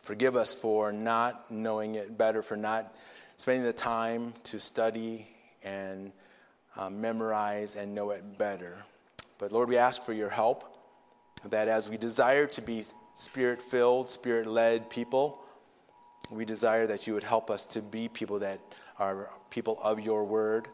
Forgive 0.00 0.34
us 0.34 0.54
for 0.54 0.92
not 0.92 1.50
knowing 1.50 1.94
it 1.94 2.16
better, 2.16 2.42
for 2.42 2.56
not 2.56 2.92
spending 3.36 3.64
the 3.64 3.72
time 3.72 4.32
to 4.44 4.58
study 4.58 5.28
and 5.62 6.10
uh, 6.76 6.90
memorize 6.90 7.76
and 7.76 7.94
know 7.94 8.10
it 8.10 8.38
better. 8.38 8.84
But 9.38 9.52
Lord, 9.52 9.68
we 9.68 9.76
ask 9.76 10.02
for 10.02 10.12
your 10.12 10.28
help 10.28 10.76
that 11.44 11.68
as 11.68 11.90
we 11.90 11.96
desire 11.96 12.46
to 12.46 12.62
be 12.62 12.84
spirit 13.14 13.60
filled, 13.60 14.10
spirit 14.10 14.46
led 14.46 14.88
people, 14.88 15.42
we 16.30 16.44
desire 16.44 16.86
that 16.86 17.06
you 17.06 17.14
would 17.14 17.22
help 17.22 17.50
us 17.50 17.66
to 17.66 17.82
be 17.82 18.08
people 18.08 18.38
that 18.38 18.60
are 18.98 19.28
people 19.50 19.78
of 19.82 20.00
your 20.00 20.24
word, 20.24 20.68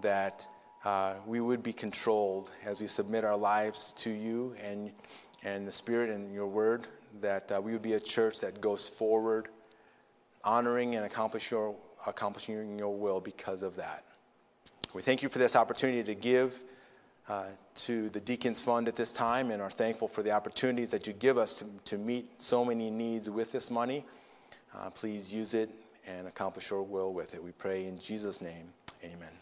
that 0.00 0.46
uh, 0.84 1.14
we 1.26 1.40
would 1.40 1.62
be 1.62 1.72
controlled 1.72 2.50
as 2.64 2.80
we 2.80 2.86
submit 2.86 3.24
our 3.24 3.36
lives 3.36 3.92
to 3.98 4.10
you 4.10 4.54
and, 4.60 4.90
and 5.44 5.66
the 5.66 5.72
Spirit 5.72 6.10
and 6.10 6.34
your 6.34 6.46
word, 6.46 6.86
that 7.20 7.52
uh, 7.52 7.60
we 7.60 7.72
would 7.72 7.82
be 7.82 7.92
a 7.92 8.00
church 8.00 8.40
that 8.40 8.60
goes 8.60 8.88
forward, 8.88 9.48
honoring 10.42 10.96
and 10.96 11.08
your, 11.50 11.76
accomplishing 12.06 12.78
your 12.78 12.96
will 12.96 13.20
because 13.20 13.62
of 13.62 13.76
that. 13.76 14.04
We 14.94 15.00
thank 15.00 15.22
you 15.22 15.28
for 15.28 15.38
this 15.38 15.56
opportunity 15.56 16.02
to 16.02 16.14
give 16.14 16.62
uh, 17.28 17.46
to 17.74 18.10
the 18.10 18.20
Deacons 18.20 18.60
Fund 18.60 18.88
at 18.88 18.96
this 18.96 19.12
time 19.12 19.50
and 19.50 19.62
are 19.62 19.70
thankful 19.70 20.06
for 20.06 20.22
the 20.22 20.32
opportunities 20.32 20.90
that 20.90 21.06
you 21.06 21.14
give 21.14 21.38
us 21.38 21.54
to, 21.56 21.64
to 21.86 21.98
meet 21.98 22.42
so 22.42 22.64
many 22.64 22.90
needs 22.90 23.30
with 23.30 23.52
this 23.52 23.70
money. 23.70 24.04
Uh, 24.76 24.90
please 24.90 25.32
use 25.32 25.54
it 25.54 25.70
and 26.06 26.26
accomplish 26.26 26.70
your 26.70 26.82
will 26.82 27.12
with 27.12 27.34
it. 27.34 27.42
We 27.42 27.52
pray 27.52 27.86
in 27.86 27.98
Jesus' 27.98 28.42
name. 28.42 28.72
Amen. 29.02 29.41